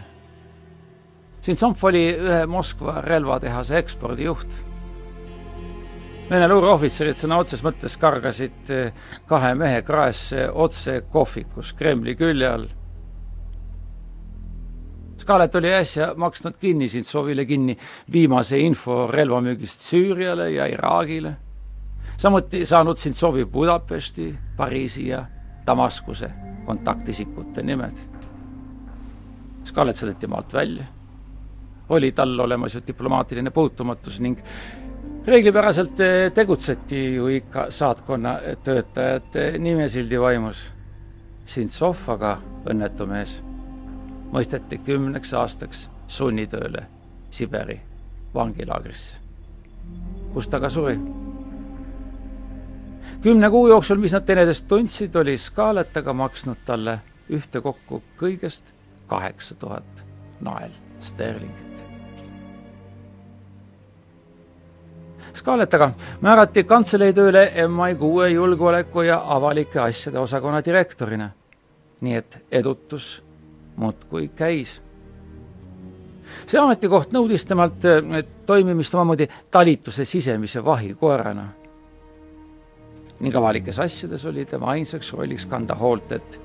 Sintsov 1.42 1.84
oli 1.84 2.06
ühe 2.16 2.46
Moskva 2.46 3.02
relvatehase 3.02 3.78
ekspordijuht 3.78 4.64
Vene 6.28 6.48
luureohvitserid 6.52 7.16
sõna 7.16 7.38
otseses 7.40 7.64
mõttes 7.64 7.94
kargasid 8.02 8.72
eh, 8.76 8.96
kahe 9.30 9.54
mehe 9.56 9.80
kraesse 9.88 10.50
otse 10.52 10.98
kohvikus 11.08 11.70
Kremli 11.80 12.18
külje 12.20 12.48
all. 12.52 12.66
Scarlett 15.22 15.56
oli 15.56 15.72
äsja 15.72 16.10
maksnud 16.20 16.58
kinni 16.60 16.90
Sintsovile 16.92 17.46
kinni 17.48 17.78
viimase 18.12 18.60
info 18.60 19.06
relvamüügist 19.08 19.86
Süüriale 19.88 20.50
ja 20.52 20.66
Iraagile, 20.68 21.32
samuti 22.20 22.66
saanud 22.68 23.00
Sintsovi 23.00 23.46
Budapesti, 23.46 24.28
Pariisi 24.58 25.08
ja 25.08 25.22
Damaskuse 25.68 26.30
kontaktisikute 26.66 27.64
nimed. 27.64 28.04
Scarlett 29.64 30.04
saadeti 30.04 30.28
maalt 30.28 30.54
välja, 30.60 30.84
oli 31.90 32.12
tal 32.12 32.36
olemas 32.40 32.76
ju 32.76 32.84
diplomaatiline 32.88 33.56
puutumatus 33.56 34.20
ning 34.20 34.44
reeglipäraselt 35.28 36.00
eh, 36.00 36.32
tegutseti 36.34 37.16
ju 37.16 37.28
ikka 37.28 37.68
saatkonna 37.70 38.38
töötajate 38.64 39.52
nimesildi 39.60 40.20
vaimus. 40.22 40.72
Sintsov 41.48 42.10
aga, 42.12 42.38
õnnetu 42.68 43.06
mees, 43.08 43.38
mõisteti 44.34 44.82
kümneks 44.84 45.32
aastaks 45.34 45.86
sunnitööle 46.08 46.84
Siberi 47.32 47.78
vangilaagrisse, 48.34 49.16
kus 50.34 50.48
ta 50.48 50.60
ka 50.60 50.70
suri. 50.70 50.98
kümne 53.22 53.50
kuu 53.50 53.68
jooksul, 53.68 53.98
mis 53.98 54.14
nad 54.14 54.26
teineteist 54.26 54.68
tundsid, 54.68 55.16
oli 55.16 55.38
Scarlett 55.38 55.98
aga 55.98 56.14
maksnud 56.14 56.64
talle 56.66 57.00
ühtekokku 57.30 58.04
kõigest 58.20 58.74
kaheksa 59.08 59.56
tuhat 59.56 60.04
nael 60.42 60.72
sterlingit. 61.00 61.87
Scarlett 65.38 65.74
aga 65.78 65.92
määrati 66.26 66.64
kantselei 66.66 67.14
tööle 67.14 67.44
MI6 67.68 68.32
julgeoleku 68.34 69.04
ja 69.06 69.20
avalike 69.36 69.80
asjade 69.80 70.18
osakonna 70.20 70.64
direktorina. 70.66 71.30
nii 72.02 72.16
et 72.16 72.46
edutus 72.52 73.24
muudkui 73.76 74.28
käis. 74.36 74.82
see 76.46 76.60
ametikoht 76.60 77.14
nõudis 77.14 77.46
temalt 77.46 77.86
eh, 77.86 78.24
toimimist 78.46 78.96
omamoodi 78.96 79.28
talituse 79.52 80.06
sisemise 80.06 80.66
vahikoerana. 80.66 81.48
ning 83.20 83.36
avalikes 83.36 83.80
asjades 83.80 84.26
oli 84.26 84.46
tema 84.46 84.66
ainsaks 84.74 85.14
rolliks 85.14 85.46
kanda 85.46 85.76
hoolt, 85.76 86.12
et 86.12 86.42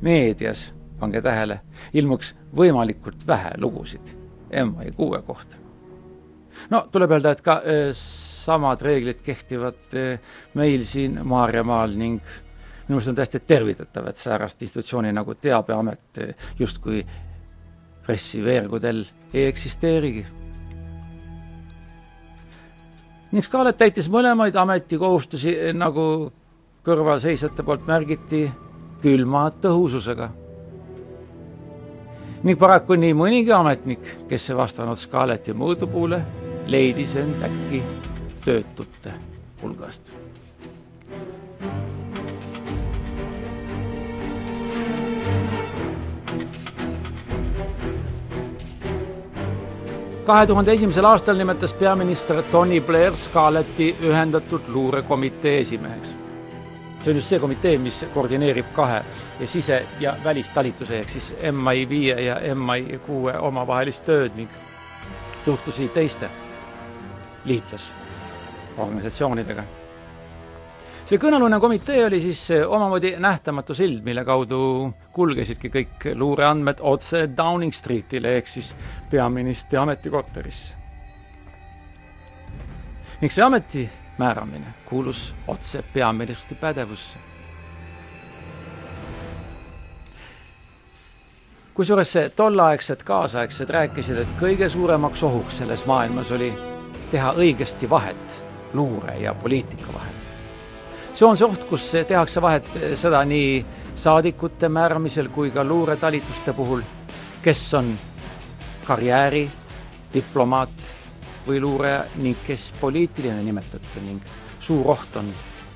meedias, 0.00 0.74
pange 1.00 1.20
tähele, 1.20 1.60
ilmuks 1.92 2.34
võimalikult 2.56 3.26
vähe 3.26 3.52
lugusid 3.58 4.16
MI6 4.50 5.22
kohta 5.22 5.63
no 6.70 6.84
tuleb 6.92 7.14
öelda, 7.16 7.34
et 7.34 7.42
ka 7.44 7.58
äh, 7.60 7.90
samad 7.98 8.82
reeglid 8.84 9.22
kehtivad 9.24 9.96
äh, 9.98 10.18
meil 10.54 10.84
siin 10.88 11.20
Maarjamaal 11.26 11.96
ning 11.98 12.20
minu 12.84 12.98
meelest 12.98 13.12
on 13.12 13.18
täiesti 13.18 13.40
tervitatav, 13.40 14.08
et 14.10 14.20
säärast 14.20 14.62
institutsiooni 14.62 15.12
nagu 15.12 15.34
Teabeamet 15.34 16.22
äh, 16.22 16.48
justkui 16.58 17.04
pressiveergudel 18.04 19.04
ei 19.32 19.46
eksisteerigi. 19.46 20.26
ning 23.32 23.42
Scarlett 23.42 23.78
täitis 23.78 24.06
mõlemaid 24.12 24.54
ametikohustusi, 24.54 25.56
nagu 25.74 26.30
kõrvalseisjate 26.86 27.64
poolt 27.66 27.88
märgiti, 27.88 28.44
külma 29.02 29.48
tõhususega 29.60 30.28
ning 32.44 32.60
paraku 32.60 32.98
nii 33.00 33.14
mõnigi 33.16 33.52
ametnik, 33.56 34.04
kes 34.28 34.50
ei 34.50 34.56
vastanud 34.58 35.00
Scarletti 35.00 35.54
mõõdupuule, 35.56 36.20
leidis 36.66 37.16
end 37.16 37.42
äkki 37.42 37.82
töötute 38.44 39.12
hulgast. 39.62 40.12
kahe 50.24 50.46
tuhande 50.46 50.72
esimesel 50.72 51.04
aastal 51.04 51.36
nimetas 51.36 51.74
peaminister 51.74 52.42
Tony 52.42 52.80
Blair 52.80 53.16
Scarletti 53.16 53.96
ühendatud 54.00 54.68
luurekomitee 54.68 55.58
esimeheks 55.60 56.16
see 57.04 57.10
on 57.10 57.16
just 57.16 57.28
see 57.28 57.38
komitee, 57.38 57.78
mis 57.78 58.06
koordineerib 58.14 58.66
kahe 58.72 59.02
ja 59.40 59.46
sise- 59.46 59.86
ja 60.00 60.16
välistalituse 60.24 60.98
ehk 60.98 61.08
siis 61.08 61.34
MI 61.52 61.88
viie 61.88 62.20
ja 62.20 62.36
MI 62.54 62.98
kuue 63.06 63.38
omavahelist 63.38 64.04
tööd 64.04 64.32
ning 64.36 64.48
suhtlusi 65.44 65.88
teiste 65.88 66.30
liitlasorganisatsioonidega. 67.44 69.64
see 71.04 71.18
kõnealune 71.20 71.60
komitee 71.60 72.06
oli 72.06 72.20
siis 72.20 72.48
omamoodi 72.66 73.16
nähtamatu 73.20 73.74
sild, 73.74 74.04
mille 74.04 74.24
kaudu 74.24 74.92
kulgesidki 75.12 75.68
kõik 75.68 76.14
luureandmed 76.14 76.76
otse 76.80 77.28
Downing 77.36 77.72
Streetile 77.72 78.36
ehk 78.36 78.46
siis 78.46 78.76
peaministri 79.10 79.78
ametikohterisse. 79.78 80.74
ning 83.20 83.32
see 83.32 83.44
ameti 83.44 83.90
määramine 84.18 84.66
kuulus 84.84 85.34
otse 85.48 85.82
peaministri 85.82 86.56
pädevusse. 86.56 87.18
kusjuures 91.74 92.14
tolleaegsed 92.36 93.02
kaasaegsed 93.02 93.70
rääkisid, 93.70 94.16
et 94.16 94.28
kõige 94.40 94.68
suuremaks 94.68 95.22
ohuks 95.22 95.58
selles 95.58 95.86
maailmas 95.86 96.32
oli 96.32 96.73
teha 97.10 97.32
õigesti 97.36 97.90
vahet 97.90 98.44
luure 98.74 99.16
ja 99.20 99.34
poliitika 99.34 99.92
vahel. 99.92 100.14
see 101.14 101.26
on 101.26 101.36
see 101.36 101.46
oht, 101.46 101.64
kus 101.70 101.92
tehakse 102.08 102.42
vahet 102.42 102.68
seda 102.98 103.24
nii 103.24 103.64
saadikute 103.94 104.68
määramisel 104.68 105.28
kui 105.28 105.50
ka 105.50 105.64
luuretalituste 105.64 106.52
puhul, 106.52 106.82
kes 107.42 107.74
on 107.74 107.94
karjääri, 108.86 109.48
diplomaat 110.14 110.70
või 111.46 111.60
luuraja 111.60 112.04
ning 112.16 112.38
kes 112.46 112.72
poliitiline 112.80 113.42
nimetati 113.42 114.02
ning 114.04 114.34
suur 114.60 114.90
oht 114.94 115.16
on 115.20 115.28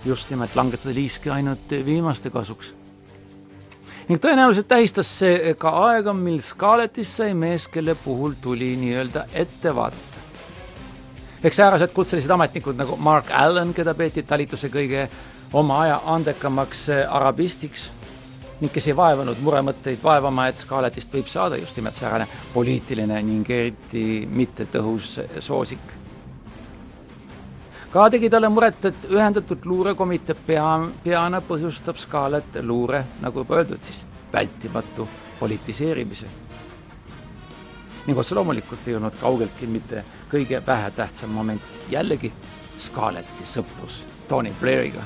just 0.04 0.30
nimelt 0.30 0.56
langetada 0.56 0.94
liiske 0.94 1.30
ainult 1.30 1.72
viimaste 1.84 2.30
kasuks. 2.30 2.74
ning 4.08 4.20
tõenäoliselt 4.20 4.68
tähistas 4.68 5.10
see 5.18 5.54
ka 5.58 5.70
aega, 5.90 6.12
mil 6.12 6.40
Scarlettist 6.40 7.20
sai 7.20 7.34
mees, 7.34 7.68
kelle 7.68 7.94
puhul 7.94 8.38
tuli 8.42 8.76
nii-öelda 8.76 9.26
ette 9.32 9.74
vaadata. 9.74 10.07
Eks 11.44 11.56
säärased 11.56 11.92
kutselised 11.94 12.30
ametnikud 12.30 12.76
nagu 12.78 12.96
Mark 12.96 13.30
Allan, 13.30 13.74
keda 13.74 13.94
peeti 13.94 14.22
talituse 14.22 14.70
kõige 14.72 15.08
oma 15.52 15.82
aja 15.84 16.00
andekamaks 16.04 16.88
arabistiks 17.08 17.90
ning 18.60 18.72
kes 18.74 18.88
ei 18.90 18.96
vaevanud 18.96 19.38
muremõtteid 19.42 20.02
vaevama, 20.02 20.48
et 20.50 20.58
Scarlettist 20.58 21.12
võib 21.14 21.28
saada 21.30 21.56
just 21.60 21.76
nimelt 21.78 21.94
säärane 21.94 22.26
poliitiline 22.54 23.20
ning 23.22 23.50
eriti 23.50 24.26
mittetõhus 24.26 25.20
soosik. 25.38 25.94
ka 27.92 28.10
tegi 28.10 28.30
talle 28.30 28.48
muret, 28.48 28.84
et 28.84 29.06
ühendatud 29.10 29.64
luurekomitee 29.64 30.36
pea, 30.46 30.72
peana 31.04 31.40
põhjustab 31.40 31.96
Scarlett 31.96 32.58
luure, 32.62 33.04
nagu 33.20 33.44
juba 33.46 33.62
öeldud, 33.62 33.82
siis 33.82 34.04
vältimatu 34.32 35.08
politiseerimise. 35.38 36.47
Ning 38.08 38.18
otse 38.18 38.34
loomulikult 38.34 38.88
ei 38.88 38.96
olnud 38.96 39.16
kaugeltki 39.20 39.68
mitte 39.68 40.04
kõige 40.32 40.62
vähetähtsam 40.66 41.30
moment 41.30 41.62
jällegi 41.92 42.32
Scarletti 42.78 43.44
sõprus 43.44 44.02
Tony 44.28 44.52
Blairiga 44.60 45.04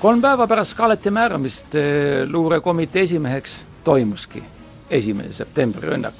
kolm 0.00 0.20
päeva 0.22 0.46
pärast 0.46 0.76
Scarletti 0.76 1.10
määramist 1.10 1.74
eh, 1.74 2.28
luurekomitee 2.30 3.02
esimeheks 3.02 3.60
toimuski 3.84 4.42
esimene 4.90 5.32
septembri 5.32 5.88
rünnak. 5.88 6.14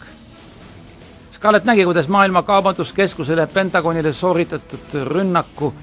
Scarlett 1.33 1.65
nägi, 1.65 1.85
kuidas 1.85 2.09
Maailma 2.09 2.43
Kaubanduskeskusele 2.43 3.47
Pentagonile 3.47 4.13
sooritatud 4.13 4.97
rünnaku 5.05 5.75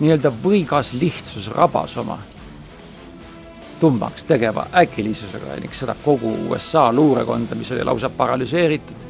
nii-öelda 0.00 0.30
võigas 0.44 0.92
lihtsus 0.96 1.50
rabas 1.52 1.96
oma 2.00 2.18
tummaks 3.80 4.24
tegeva 4.24 4.66
äkilisusega 4.82 5.60
ning 5.60 5.74
seda 5.74 5.94
kogu 6.04 6.32
USA 6.48 6.92
luurekonda, 6.92 7.54
mis 7.54 7.72
oli 7.72 7.84
lausa 7.84 8.10
paralüseeritud. 8.10 9.06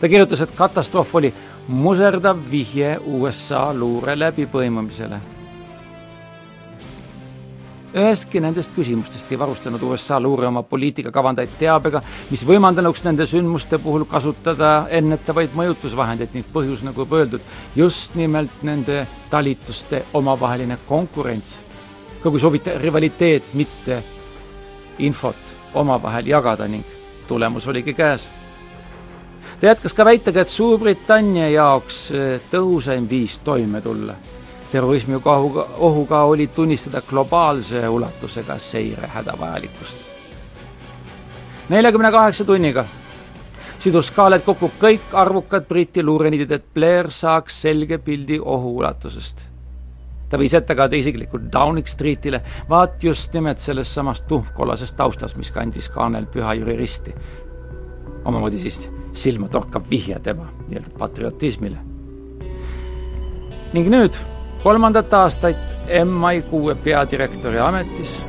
ta 0.00 0.08
kirjutas, 0.08 0.40
et 0.40 0.54
katastroof 0.56 1.14
oli 1.14 1.34
muserdav 1.68 2.38
vihje 2.50 2.98
USA 3.06 3.74
luure 3.74 4.18
läbipõimumisele 4.18 5.20
ühestki 7.94 8.40
nendest 8.42 8.74
küsimustest 8.74 9.30
ei 9.32 9.38
varustanud 9.38 9.82
USA 9.82 10.20
luure 10.22 10.46
oma 10.46 10.62
poliitikakavandajaid 10.62 11.56
teabega, 11.58 12.02
mis 12.30 12.44
võimaldanuks 12.46 13.02
nende 13.06 13.26
sündmuste 13.26 13.80
puhul 13.82 14.06
kasutada 14.10 14.86
ennetavaid 14.94 15.56
mõjutusvahendeid 15.58 16.36
ning 16.36 16.46
põhjus, 16.54 16.84
nagu 16.86 17.06
öeldud, 17.06 17.42
just 17.76 18.14
nimelt 18.18 18.62
nende 18.66 19.02
talituste 19.30 20.04
omavaheline 20.14 20.78
konkurents. 20.88 21.58
Ka 22.22 22.30
kui 22.30 22.40
soovite, 22.40 22.78
rivaliteet, 22.78 23.54
mitte 23.54 24.02
infot 24.98 25.54
omavahel 25.74 26.26
jagada 26.26 26.68
ning 26.68 26.84
tulemus 27.28 27.66
oligi 27.68 27.94
käes. 27.94 28.30
ta 29.60 29.66
jätkas 29.66 29.94
ka 29.94 30.04
väitega, 30.04 30.40
et 30.40 30.48
Suurbritannia 30.48 31.48
jaoks 31.50 32.12
tõhusaim 32.50 33.08
viis 33.10 33.38
toime 33.38 33.80
tulla 33.80 34.14
terrorismi 34.72 35.14
ohuga, 35.24 35.66
ohuga 35.78 36.22
oli 36.22 36.46
tunnistada 36.46 37.02
globaalse 37.02 37.88
ulatusega 37.88 38.58
seire 38.58 39.06
hädavajalikkust. 39.06 39.98
neljakümne 41.68 42.10
kaheksa 42.10 42.44
tunniga 42.44 42.84
sidus 43.80 44.06
Scarlett 44.06 44.44
kokku 44.44 44.70
kõik 44.80 45.14
arvukad 45.16 45.64
Briti 45.68 46.02
luureniidid, 46.02 46.50
et 46.50 46.64
Blair 46.74 47.10
saaks 47.10 47.62
selge 47.62 47.98
pildi 47.98 48.40
ohu 48.40 48.76
ulatusest. 48.78 49.49
Ta 50.30 50.38
viis 50.38 50.54
ette 50.54 50.74
ka 50.78 50.88
ta 50.88 50.96
isiklikult 50.96 51.50
Downing 51.52 51.86
Streetile, 51.86 52.42
vaat 52.70 53.02
just 53.04 53.34
nimelt 53.34 53.58
selles 53.58 53.90
samas 53.94 54.22
tuhmkollasest 54.30 54.96
taustas, 54.96 55.36
mis 55.36 55.50
kandis 55.50 55.90
kaanel 55.90 56.26
Püha 56.30 56.54
Jüri 56.58 56.76
risti. 56.78 57.14
omamoodi 58.24 58.58
siis 58.58 58.90
silmatorkav 59.12 59.82
vihje 59.90 60.18
tema 60.22 60.48
nii-öelda 60.68 60.98
patriotismile. 60.98 61.78
ning 63.72 63.88
nüüd 63.88 64.16
kolmandat 64.62 65.14
aastat 65.14 65.56
MI6 66.04 66.74
peadirektori 66.84 67.58
ametis 67.58 68.26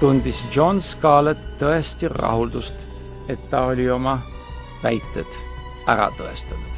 tundis 0.00 0.46
John 0.56 0.80
Scarlett 0.80 1.40
tõesti 1.60 2.08
rahuldust, 2.12 2.76
et 3.28 3.48
ta 3.50 3.66
oli 3.72 3.88
oma 3.90 4.18
väited 4.82 5.40
ära 5.88 6.10
tõestanud. 6.18 6.75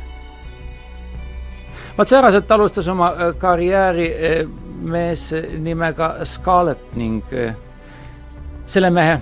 Vaat 1.99 2.09
sääraselt 2.09 2.51
alustas 2.51 2.89
oma 2.89 3.09
äh, 3.11 3.33
karjääri 3.39 4.07
äh, 4.13 4.45
mees 4.81 5.33
nimega 5.59 6.15
Scarlett 6.25 6.95
ning 6.97 7.25
äh, 7.35 7.57
selle 8.67 8.91
mehe 8.95 9.17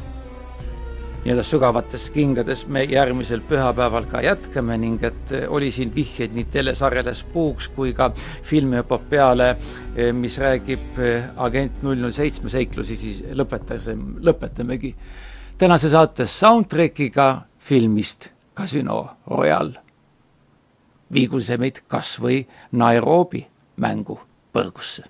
nii-öelda 1.25 1.43
sügavates 1.43 2.11
kingades 2.15 2.67
me 2.71 2.85
järgmisel 2.87 3.41
pühapäeval 3.49 4.05
ka 4.11 4.21
jätkame 4.23 4.77
ning 4.79 5.03
et 5.05 5.33
oli 5.49 5.71
siin 5.75 5.95
vihjeid 5.95 6.37
nii 6.37 6.45
telesarjale 6.53 7.15
Spooks 7.17 7.71
kui 7.75 7.95
ka 7.97 8.13
filmiepopeale, 8.47 9.49
eh, 9.97 10.13
mis 10.15 10.39
räägib 10.39 11.01
agent 11.49 11.83
null 11.83 11.99
null 11.99 12.15
seitsme 12.15 12.53
seiklusi, 12.53 12.97
siis 13.01 13.25
lõpetasime, 13.41 14.21
lõpetamegi 14.29 14.93
tänase 15.59 15.91
saate 15.91 16.29
soundtrackiga 16.31 17.33
filmist 17.59 18.31
Casino 18.55 19.01
Royale. 19.27 19.86
Viigu 21.13 21.41
see 21.41 21.59
meid 21.61 21.83
kas 21.89 22.17
või 22.23 22.45
Nairobi 22.73 23.47
mängu 23.77 24.19
põrgusse 24.53 25.07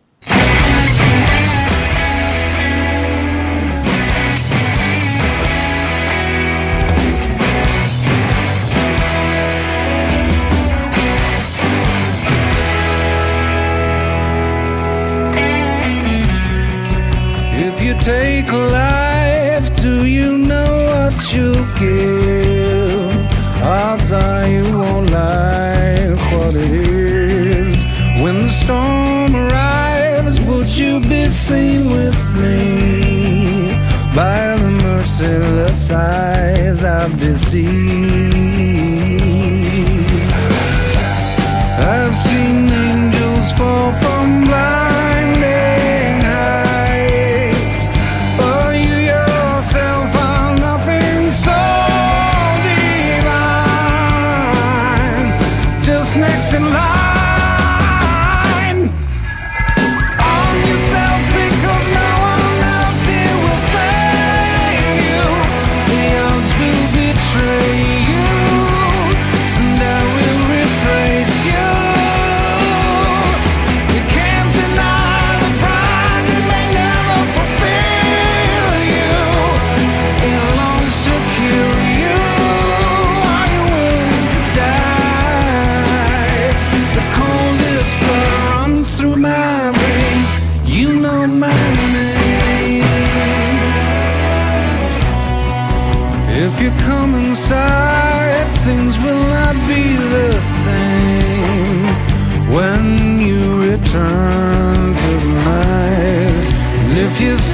take 18.06 18.52
life, 18.52 19.74
do 19.82 20.06
you 20.06 20.38
know 20.38 20.70
what 20.86 21.34
you 21.34 21.54
give? 21.78 22.45
size 35.86 36.82
of 36.82 37.16
deceit. 37.20 38.25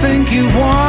Think 0.02 0.32
you 0.32 0.44
won, 0.58 0.81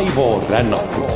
name. 0.00 0.10
onu 0.16 0.30
Raivo 0.30 0.42
Rännakut 0.50 1.09